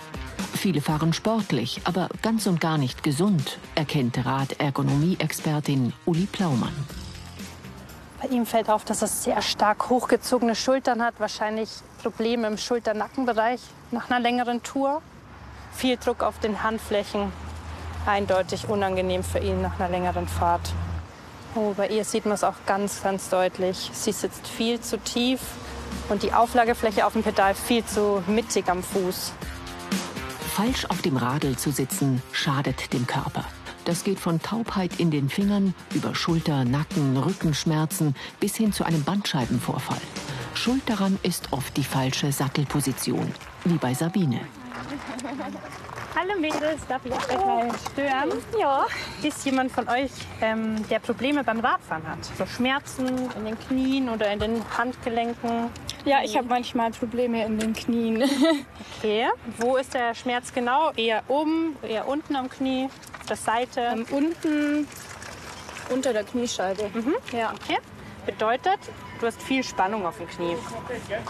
Viele 0.54 0.82
fahren 0.82 1.14
sportlich, 1.14 1.82
aber 1.86 2.10
ganz 2.22 2.46
und 2.46 2.62
gar 2.62 2.78
nicht 2.78 3.02
gesund, 3.02 3.58
erkennt 3.74 4.24
Radergonomie-Expertin 4.24 5.94
Uli 6.06 6.28
Plaumann. 6.32 6.76
Bei 8.22 8.28
ihm 8.28 8.46
fällt 8.46 8.70
auf, 8.70 8.86
dass 8.86 9.02
er 9.02 9.08
sehr 9.08 9.42
stark 9.42 9.90
hochgezogene 9.90 10.54
Schultern 10.54 11.02
hat, 11.02 11.20
wahrscheinlich 11.20 11.70
Probleme 12.04 12.48
im 12.48 12.58
Schulter-Nackenbereich 12.58 13.62
nach 13.92 14.12
einer 14.12 14.20
längeren 14.20 14.62
Tour. 14.62 15.02
Viel 15.80 15.96
Druck 15.96 16.24
auf 16.24 16.38
den 16.40 16.62
Handflächen, 16.62 17.32
eindeutig 18.06 18.68
unangenehm 18.68 19.24
für 19.24 19.40
ihn 19.40 19.62
nach 19.62 19.80
einer 19.80 19.88
längeren 19.88 20.28
Fahrt. 20.28 20.74
Oh, 21.56 21.74
bei 21.74 21.88
ihr 21.88 22.04
sieht 22.04 22.26
man 22.26 22.34
es 22.34 22.44
auch 22.44 22.56
ganz, 22.66 23.02
ganz 23.02 23.30
deutlich. 23.30 23.90
Sie 23.94 24.12
sitzt 24.12 24.46
viel 24.46 24.82
zu 24.82 24.98
tief 24.98 25.40
und 26.10 26.22
die 26.24 26.34
Auflagefläche 26.34 27.06
auf 27.06 27.14
dem 27.14 27.24
Pedal 27.24 27.56
viel 27.56 27.86
zu 27.86 28.22
mittig 28.28 28.68
am 28.68 28.84
Fuß. 28.84 29.32
Falsch 30.54 30.84
auf 30.90 31.02
dem 31.02 31.16
Radl 31.16 31.56
zu 31.56 31.72
sitzen 31.72 32.22
schadet 32.34 32.92
dem 32.92 33.08
Körper. 33.08 33.46
Das 33.86 34.04
geht 34.04 34.20
von 34.20 34.42
Taubheit 34.42 35.00
in 35.00 35.12
den 35.12 35.30
Fingern 35.30 35.74
über 35.94 36.14
Schulter, 36.14 36.66
Nacken, 36.66 37.16
Rückenschmerzen 37.16 38.18
bis 38.42 38.58
hin 38.58 38.74
zu 38.74 38.84
einem 38.84 39.06
Bandscheibenvorfall. 39.06 40.02
Schuld 40.60 40.90
daran 40.90 41.18
ist 41.24 41.54
oft 41.54 41.78
die 41.78 41.86
falsche 41.86 42.34
Sattelposition, 42.34 43.32
wie 43.64 43.78
bei 43.78 43.94
Sabine. 43.94 44.42
Hallo 46.14 46.38
Mädels, 46.38 46.86
darf 46.86 47.06
ich 47.06 47.14
euch 47.14 47.46
mal 47.46 47.70
stören? 47.94 48.30
Ja. 48.60 48.86
Ist 49.24 49.46
jemand 49.46 49.72
von 49.72 49.88
euch, 49.88 50.12
ähm, 50.42 50.86
der 50.90 51.00
Probleme 51.00 51.46
beim 51.46 51.62
Radfahren 51.62 52.06
hat? 52.06 52.26
So 52.38 52.46
Schmerzen 52.46 53.08
in 53.38 53.46
den 53.46 53.58
Knien 53.58 54.10
oder 54.10 54.34
in 54.34 54.40
den 54.40 54.78
Handgelenken? 54.78 55.70
Ja, 56.04 56.18
ich 56.26 56.36
habe 56.36 56.50
manchmal 56.50 56.92
Probleme 56.92 57.46
in 57.46 57.58
den 57.58 57.74
Knien. 57.74 58.24
Okay. 58.98 59.30
Wo 59.60 59.78
ist 59.78 59.94
der 59.94 60.14
Schmerz 60.14 60.54
genau? 60.54 60.92
Eher 60.92 61.24
oben, 61.30 61.78
eher 61.82 62.06
unten 62.06 62.36
am 62.36 62.50
Knie, 62.50 62.90
auf 63.18 63.26
der 63.28 63.38
Seite? 63.38 63.80
Ähm, 63.80 64.06
unten 64.12 64.86
unter 65.90 66.12
der 66.12 66.26
Kniescheibe. 66.26 66.90
Mhm. 66.94 67.16
Ja. 67.32 67.54
Okay. 67.54 67.78
Bedeutet, 68.26 68.80
du 69.20 69.28
hast 69.28 69.42
viel 69.42 69.64
Spannung 69.64 70.06
auf 70.06 70.18
dem 70.18 70.28
Knie. 70.28 70.56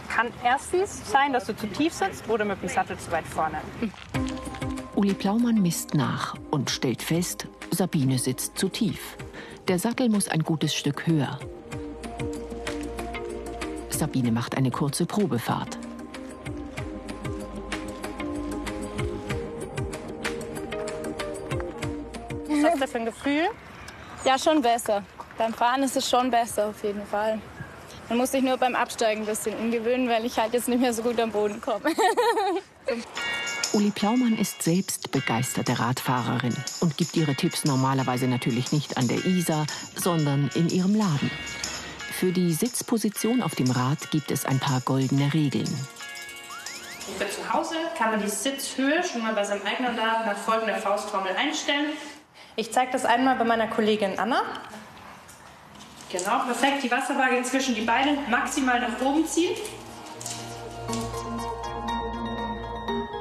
Kann 0.08 0.28
erstens 0.44 1.10
sein, 1.10 1.34
dass 1.34 1.46
du 1.46 1.56
zu 1.56 1.68
tief 1.68 1.94
sitzt 1.94 2.30
oder 2.30 2.46
mit 2.46 2.62
dem 2.62 2.70
Sattel 2.70 2.98
zu 2.98 3.12
weit 3.12 3.26
vorne. 3.26 3.62
Uli 4.96 5.14
Plaumann 5.14 5.62
misst 5.62 5.94
nach 5.94 6.36
und 6.52 6.70
stellt 6.70 7.02
fest, 7.02 7.48
Sabine 7.72 8.18
sitzt 8.18 8.58
zu 8.58 8.70
tief. 8.70 9.18
Der 9.68 9.80
Sattel 9.80 10.10
muss 10.10 10.28
ein 10.28 10.44
gutes 10.44 10.74
Stück 10.74 11.08
höher. 11.08 11.40
Sabine 13.90 14.32
macht 14.32 14.58
eine 14.58 14.72
kurze 14.72 15.06
Probefahrt. 15.06 15.78
Was 22.48 22.72
hast 22.72 22.82
du 22.82 22.88
für 22.88 22.98
ein 22.98 23.06
Gefühl? 23.06 23.48
Ja, 24.26 24.38
schon 24.38 24.62
besser. 24.62 25.04
Beim 25.38 25.54
Fahren 25.54 25.84
ist 25.84 25.96
es 25.96 26.10
schon 26.10 26.30
besser, 26.30 26.68
auf 26.68 26.84
jeden 26.84 27.06
Fall. 27.06 27.40
Man 28.10 28.18
muss 28.18 28.32
sich 28.32 28.42
nur 28.42 28.58
beim 28.58 28.76
Absteigen 28.76 29.22
ein 29.22 29.28
bisschen 29.28 29.56
umgewöhnen, 29.56 30.10
weil 30.10 30.26
ich 30.26 30.38
halt 30.40 30.54
jetzt 30.54 30.68
nicht 30.68 30.82
mehr 30.82 30.94
so 30.94 31.04
gut 31.04 31.20
am 31.20 31.32
Boden 31.32 31.62
komme. 31.62 31.92
Uli 33.74 33.92
Plaumann 33.92 34.36
ist 34.36 34.64
selbst 34.64 35.12
begeisterte 35.12 35.78
Radfahrerin 35.78 36.56
und 36.80 36.98
gibt 36.98 37.16
ihre 37.16 37.36
Tipps 37.36 37.66
normalerweise 37.66 38.28
natürlich 38.28 38.72
nicht 38.72 38.98
an 38.98 39.08
der 39.08 39.24
Isar, 39.26 39.68
sondern 39.96 40.50
in 40.56 40.70
ihrem 40.70 40.96
Laden. 40.96 41.30
Für 42.12 42.32
die 42.32 42.52
Sitzposition 42.52 43.44
auf 43.44 43.54
dem 43.54 43.70
Rad 43.70 44.10
gibt 44.10 44.32
es 44.32 44.44
ein 44.44 44.60
paar 44.60 44.82
goldene 44.82 45.32
Regeln. 45.36 45.70
Für 47.20 47.30
zu 47.30 47.54
Hause 47.54 47.76
kann 47.96 48.10
man 48.10 48.22
die 48.22 48.30
Sitzhöhe 48.30 49.04
schon 49.04 49.22
mal 49.22 49.34
bei 49.36 49.44
seinem 49.44 49.66
eigenen 49.68 49.96
Laden 49.96 50.26
nach 50.26 50.38
folgender 50.38 50.78
Faustformel 50.78 51.36
einstellen. 51.36 51.92
Ich 52.56 52.74
zeige 52.74 52.92
das 52.92 53.06
einmal 53.06 53.36
bei 53.36 53.46
meiner 53.46 53.68
Kollegin 53.68 54.18
Anna. 54.18 54.42
Genau, 56.12 56.40
perfekt. 56.40 56.84
Die 56.84 56.92
Wasserwaage 56.92 57.44
zwischen 57.44 57.76
die 57.76 57.82
Beine 57.82 58.18
maximal 58.30 58.80
nach 58.80 59.00
oben 59.02 59.26
ziehen. 59.26 59.56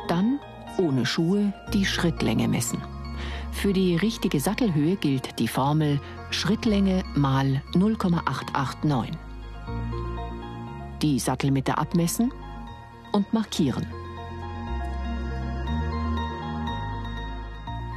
Dann, 0.09 0.41
ohne 0.79 1.05
Schuhe, 1.05 1.53
die 1.75 1.85
Schrittlänge 1.85 2.49
messen. 2.49 2.83
Für 3.53 3.75
die 3.75 3.97
richtige 3.97 4.41
Sattelhöhe 4.41 4.97
gilt 4.97 5.39
die 5.39 5.49
Formel 5.49 6.01
Schrittlänge 6.31 7.05
mal 7.15 7.63
0,889. 7.75 9.19
Die 11.03 11.19
Sattelmitte 11.19 11.77
abmessen 11.77 12.33
und 13.13 13.31
markieren. 13.35 13.87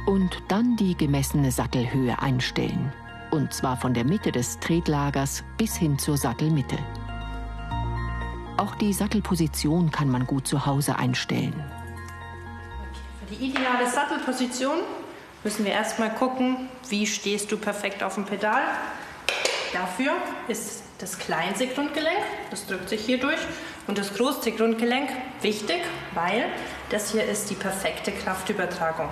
Und 0.06 0.42
dann 0.48 0.76
die 0.76 0.94
gemessene 0.96 1.50
Sattelhöhe 1.50 2.20
einstellen. 2.20 2.92
Und 3.32 3.54
zwar 3.54 3.78
von 3.78 3.94
der 3.94 4.04
Mitte 4.04 4.30
des 4.30 4.60
Tretlagers 4.60 5.42
bis 5.56 5.74
hin 5.74 5.98
zur 5.98 6.18
Sattelmitte. 6.18 6.76
Auch 8.58 8.74
die 8.74 8.92
Sattelposition 8.92 9.90
kann 9.90 10.10
man 10.10 10.26
gut 10.26 10.46
zu 10.46 10.66
Hause 10.66 10.96
einstellen. 10.96 11.64
Für 13.20 13.34
die 13.34 13.46
ideale 13.46 13.88
Sattelposition 13.90 14.80
müssen 15.44 15.64
wir 15.64 15.72
erstmal 15.72 16.10
gucken, 16.10 16.68
wie 16.90 17.06
stehst 17.06 17.50
du 17.50 17.56
perfekt 17.56 18.02
auf 18.02 18.16
dem 18.16 18.26
Pedal. 18.26 18.62
Dafür 19.72 20.12
ist 20.48 20.82
das 20.98 21.18
kleinste 21.18 21.68
Grundgelenk, 21.68 22.20
das 22.50 22.66
drückt 22.66 22.90
sich 22.90 23.00
hier 23.00 23.18
durch, 23.18 23.40
und 23.86 23.96
das 23.96 24.12
große 24.12 24.52
Grundgelenk 24.52 25.08
wichtig, 25.40 25.80
weil 26.12 26.44
das 26.90 27.12
hier 27.12 27.24
ist 27.24 27.48
die 27.48 27.54
perfekte 27.54 28.12
Kraftübertragung. 28.12 29.08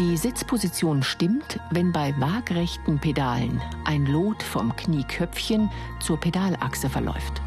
Die 0.00 0.16
Sitzposition 0.16 1.02
stimmt, 1.02 1.60
wenn 1.72 1.92
bei 1.92 2.14
waagrechten 2.18 2.98
Pedalen 2.98 3.60
ein 3.84 4.06
Lot 4.06 4.42
vom 4.42 4.74
Knieköpfchen 4.74 5.70
zur 6.00 6.18
Pedalachse 6.18 6.88
verläuft. 6.88 7.42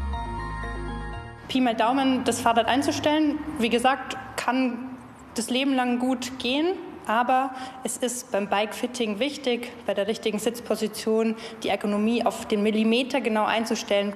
Pi 1.48 1.60
mal 1.60 1.74
Daumen 1.74 2.22
das 2.22 2.40
Fahrrad 2.40 2.66
einzustellen, 2.66 3.40
wie 3.58 3.70
gesagt, 3.70 4.16
kann 4.36 4.96
das 5.34 5.50
Leben 5.50 5.74
lang 5.74 5.98
gut 5.98 6.38
gehen, 6.38 6.76
aber 7.08 7.50
es 7.82 7.96
ist 7.96 8.30
beim 8.30 8.48
Bikefitting 8.48 9.18
wichtig, 9.18 9.72
bei 9.84 9.92
der 9.92 10.06
richtigen 10.06 10.38
Sitzposition 10.38 11.34
die 11.64 11.70
Ergonomie 11.70 12.24
auf 12.24 12.46
den 12.46 12.62
Millimeter 12.62 13.20
genau 13.20 13.46
einzustellen. 13.46 14.12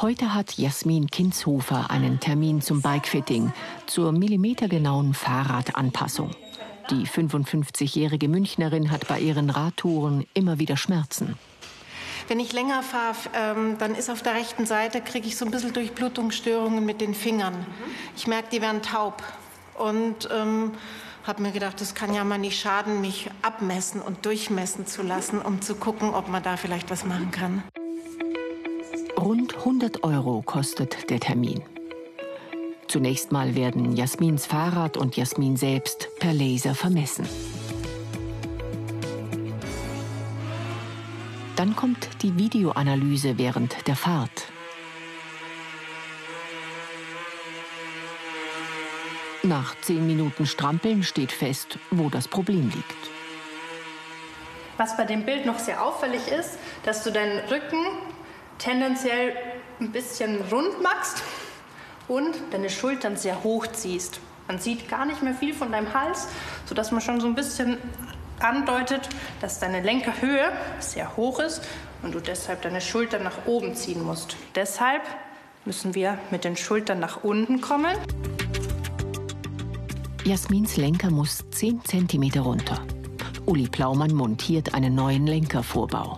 Heute 0.00 0.34
hat 0.34 0.56
Jasmin 0.56 1.08
Kinshofer 1.08 1.90
einen 1.90 2.20
Termin 2.20 2.60
zum 2.60 2.80
Bikefitting, 2.80 3.52
zur 3.86 4.12
millimetergenauen 4.12 5.14
Fahrradanpassung. 5.14 6.30
Die 6.90 7.06
55-jährige 7.06 8.28
Münchnerin 8.28 8.92
hat 8.92 9.08
bei 9.08 9.18
ihren 9.18 9.50
Radtouren 9.50 10.24
immer 10.34 10.60
wieder 10.60 10.76
Schmerzen. 10.76 11.36
Wenn 12.28 12.38
ich 12.38 12.52
länger 12.52 12.82
fahre, 12.82 13.16
ähm, 13.34 13.76
dann 13.78 13.94
ist 13.94 14.08
auf 14.08 14.22
der 14.22 14.34
rechten 14.34 14.66
Seite, 14.66 15.00
kriege 15.00 15.26
ich 15.26 15.36
so 15.36 15.44
ein 15.44 15.50
bisschen 15.50 15.72
Durchblutungsstörungen 15.72 16.84
mit 16.84 17.00
den 17.00 17.14
Fingern. 17.14 17.54
Ich 18.16 18.26
merke, 18.26 18.48
die 18.52 18.60
werden 18.60 18.82
taub. 18.82 19.22
Und 19.74 20.28
ähm, 20.32 20.72
habe 21.24 21.42
mir 21.42 21.50
gedacht, 21.50 21.80
das 21.80 21.94
kann 21.94 22.14
ja 22.14 22.22
mal 22.22 22.38
nicht 22.38 22.58
schaden, 22.60 23.00
mich 23.00 23.30
abmessen 23.42 24.00
und 24.00 24.24
durchmessen 24.24 24.86
zu 24.86 25.02
lassen, 25.02 25.40
um 25.40 25.60
zu 25.60 25.74
gucken, 25.74 26.14
ob 26.14 26.28
man 26.28 26.42
da 26.42 26.56
vielleicht 26.56 26.88
was 26.90 27.04
machen 27.04 27.32
kann. 27.32 27.62
Rund 29.18 29.56
100 29.56 30.04
Euro 30.04 30.42
kostet 30.42 31.10
der 31.10 31.18
Termin. 31.18 31.62
Zunächst 32.88 33.32
mal 33.32 33.56
werden 33.56 33.96
Jasmins 33.96 34.46
Fahrrad 34.46 34.96
und 34.96 35.16
Jasmin 35.16 35.56
selbst 35.56 36.08
per 36.20 36.32
Laser 36.32 36.74
vermessen. 36.74 37.28
Dann 41.56 41.74
kommt 41.74 42.08
die 42.22 42.36
Videoanalyse 42.38 43.38
während 43.38 43.86
der 43.88 43.96
Fahrt. 43.96 44.52
Nach 49.42 49.74
zehn 49.80 50.06
Minuten 50.06 50.46
Strampeln 50.46 51.02
steht 51.02 51.32
fest, 51.32 51.78
wo 51.90 52.08
das 52.08 52.28
Problem 52.28 52.70
liegt. 52.74 53.10
Was 54.76 54.96
bei 54.96 55.04
dem 55.04 55.24
Bild 55.24 55.46
noch 55.46 55.58
sehr 55.58 55.82
auffällig 55.82 56.28
ist, 56.28 56.58
dass 56.84 57.02
du 57.02 57.10
deinen 57.10 57.38
Rücken 57.48 57.84
tendenziell 58.58 59.34
ein 59.80 59.92
bisschen 59.92 60.40
rund 60.50 60.82
machst 60.82 61.22
und 62.08 62.34
deine 62.50 62.70
Schultern 62.70 63.16
sehr 63.16 63.42
hoch 63.42 63.66
ziehst. 63.68 64.20
Man 64.48 64.58
sieht 64.58 64.88
gar 64.88 65.06
nicht 65.06 65.22
mehr 65.22 65.34
viel 65.34 65.54
von 65.54 65.72
deinem 65.72 65.92
Hals, 65.92 66.28
sodass 66.66 66.92
man 66.92 67.00
schon 67.00 67.20
so 67.20 67.26
ein 67.26 67.34
bisschen 67.34 67.78
andeutet, 68.38 69.08
dass 69.40 69.58
deine 69.58 69.80
Lenkerhöhe 69.82 70.52
sehr 70.78 71.16
hoch 71.16 71.40
ist 71.40 71.62
und 72.02 72.14
du 72.14 72.20
deshalb 72.20 72.62
deine 72.62 72.80
Schultern 72.80 73.22
nach 73.22 73.46
oben 73.46 73.74
ziehen 73.74 74.04
musst. 74.04 74.36
Deshalb 74.54 75.02
müssen 75.64 75.94
wir 75.94 76.18
mit 76.30 76.44
den 76.44 76.56
Schultern 76.56 77.00
nach 77.00 77.24
unten 77.24 77.60
kommen. 77.60 77.96
Jasmins 80.24 80.76
Lenker 80.76 81.10
muss 81.10 81.44
10 81.50 81.82
cm 81.84 82.40
runter. 82.40 82.80
Uli 83.46 83.68
Plaumann 83.68 84.12
montiert 84.12 84.74
einen 84.74 84.94
neuen 84.94 85.26
Lenkervorbau. 85.26 86.16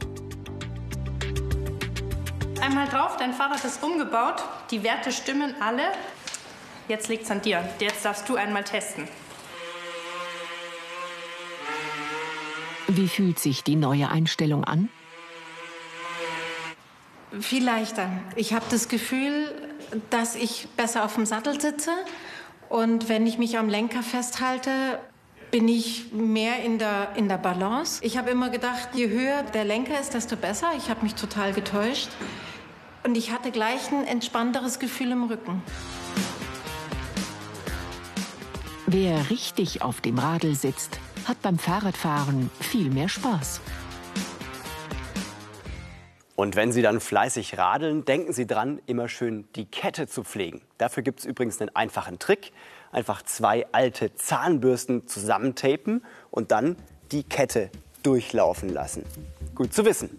Einmal 2.60 2.88
drauf, 2.88 3.16
dein 3.18 3.32
Fahrrad 3.32 3.64
ist 3.64 3.82
umgebaut, 3.82 4.42
die 4.70 4.82
Werte 4.82 5.12
stimmen 5.12 5.54
alle. 5.60 5.92
Jetzt 6.88 7.08
liegt 7.08 7.24
es 7.24 7.30
an 7.30 7.42
dir. 7.42 7.68
Jetzt 7.80 8.04
darfst 8.04 8.28
du 8.28 8.36
einmal 8.36 8.64
testen. 8.64 9.08
Wie 12.86 13.08
fühlt 13.08 13.38
sich 13.38 13.64
die 13.64 13.76
neue 13.76 14.10
Einstellung 14.10 14.64
an? 14.64 14.88
Viel 17.40 17.62
leichter. 17.62 18.10
Ich 18.36 18.54
habe 18.54 18.64
das 18.70 18.88
Gefühl, 18.88 19.54
dass 20.08 20.34
ich 20.34 20.68
besser 20.76 21.04
auf 21.04 21.14
dem 21.14 21.26
Sattel 21.26 21.60
sitze. 21.60 21.92
Und 22.70 23.08
wenn 23.08 23.26
ich 23.26 23.36
mich 23.38 23.58
am 23.58 23.68
Lenker 23.68 24.02
festhalte, 24.02 24.98
bin 25.50 25.68
ich 25.68 26.12
mehr 26.12 26.62
in 26.62 26.78
der, 26.78 27.10
in 27.16 27.28
der 27.28 27.38
Balance. 27.38 28.02
Ich 28.02 28.16
habe 28.16 28.30
immer 28.30 28.50
gedacht, 28.50 28.90
je 28.94 29.08
höher 29.08 29.42
der 29.42 29.64
Lenker 29.64 30.00
ist, 30.00 30.14
desto 30.14 30.36
besser. 30.36 30.72
Ich 30.76 30.88
habe 30.88 31.02
mich 31.02 31.14
total 31.14 31.52
getäuscht. 31.52 32.08
Und 33.04 33.16
ich 33.16 33.32
hatte 33.32 33.50
gleich 33.50 33.90
ein 33.90 34.06
entspannteres 34.06 34.78
Gefühl 34.78 35.12
im 35.12 35.24
Rücken. 35.24 35.62
Wer 38.86 39.30
richtig 39.30 39.82
auf 39.82 40.00
dem 40.00 40.18
Radl 40.18 40.54
sitzt, 40.54 40.98
hat 41.26 41.40
beim 41.42 41.58
Fahrradfahren 41.58 42.50
viel 42.60 42.90
mehr 42.90 43.08
Spaß. 43.08 43.60
Und 46.36 46.54
wenn 46.54 46.70
Sie 46.70 46.82
dann 46.82 47.00
fleißig 47.00 47.58
radeln, 47.58 48.04
denken 48.04 48.32
Sie 48.32 48.46
dran, 48.46 48.80
immer 48.86 49.08
schön 49.08 49.48
die 49.56 49.66
Kette 49.66 50.06
zu 50.06 50.22
pflegen. 50.22 50.62
Dafür 50.78 51.02
gibt 51.02 51.20
es 51.20 51.26
übrigens 51.26 51.60
einen 51.60 51.74
einfachen 51.74 52.18
Trick. 52.18 52.52
Einfach 52.92 53.22
zwei 53.22 53.66
alte 53.72 54.14
Zahnbürsten 54.14 55.08
zusammentapen 55.08 56.04
und 56.30 56.52
dann 56.52 56.76
die 57.10 57.24
Kette 57.24 57.70
durchlaufen 58.04 58.68
lassen. 58.68 59.04
Gut 59.54 59.74
zu 59.74 59.84
wissen. 59.84 60.10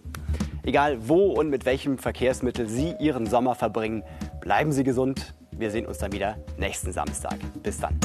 Egal 0.63 1.07
wo 1.07 1.31
und 1.33 1.49
mit 1.49 1.65
welchem 1.65 1.97
Verkehrsmittel 1.97 2.67
Sie 2.67 2.95
Ihren 2.99 3.25
Sommer 3.25 3.55
verbringen, 3.55 4.03
bleiben 4.41 4.71
Sie 4.71 4.83
gesund. 4.83 5.33
Wir 5.51 5.71
sehen 5.71 5.85
uns 5.85 5.97
dann 5.97 6.11
wieder 6.11 6.37
nächsten 6.57 6.91
Samstag. 6.91 7.37
Bis 7.63 7.79
dann. 7.79 7.99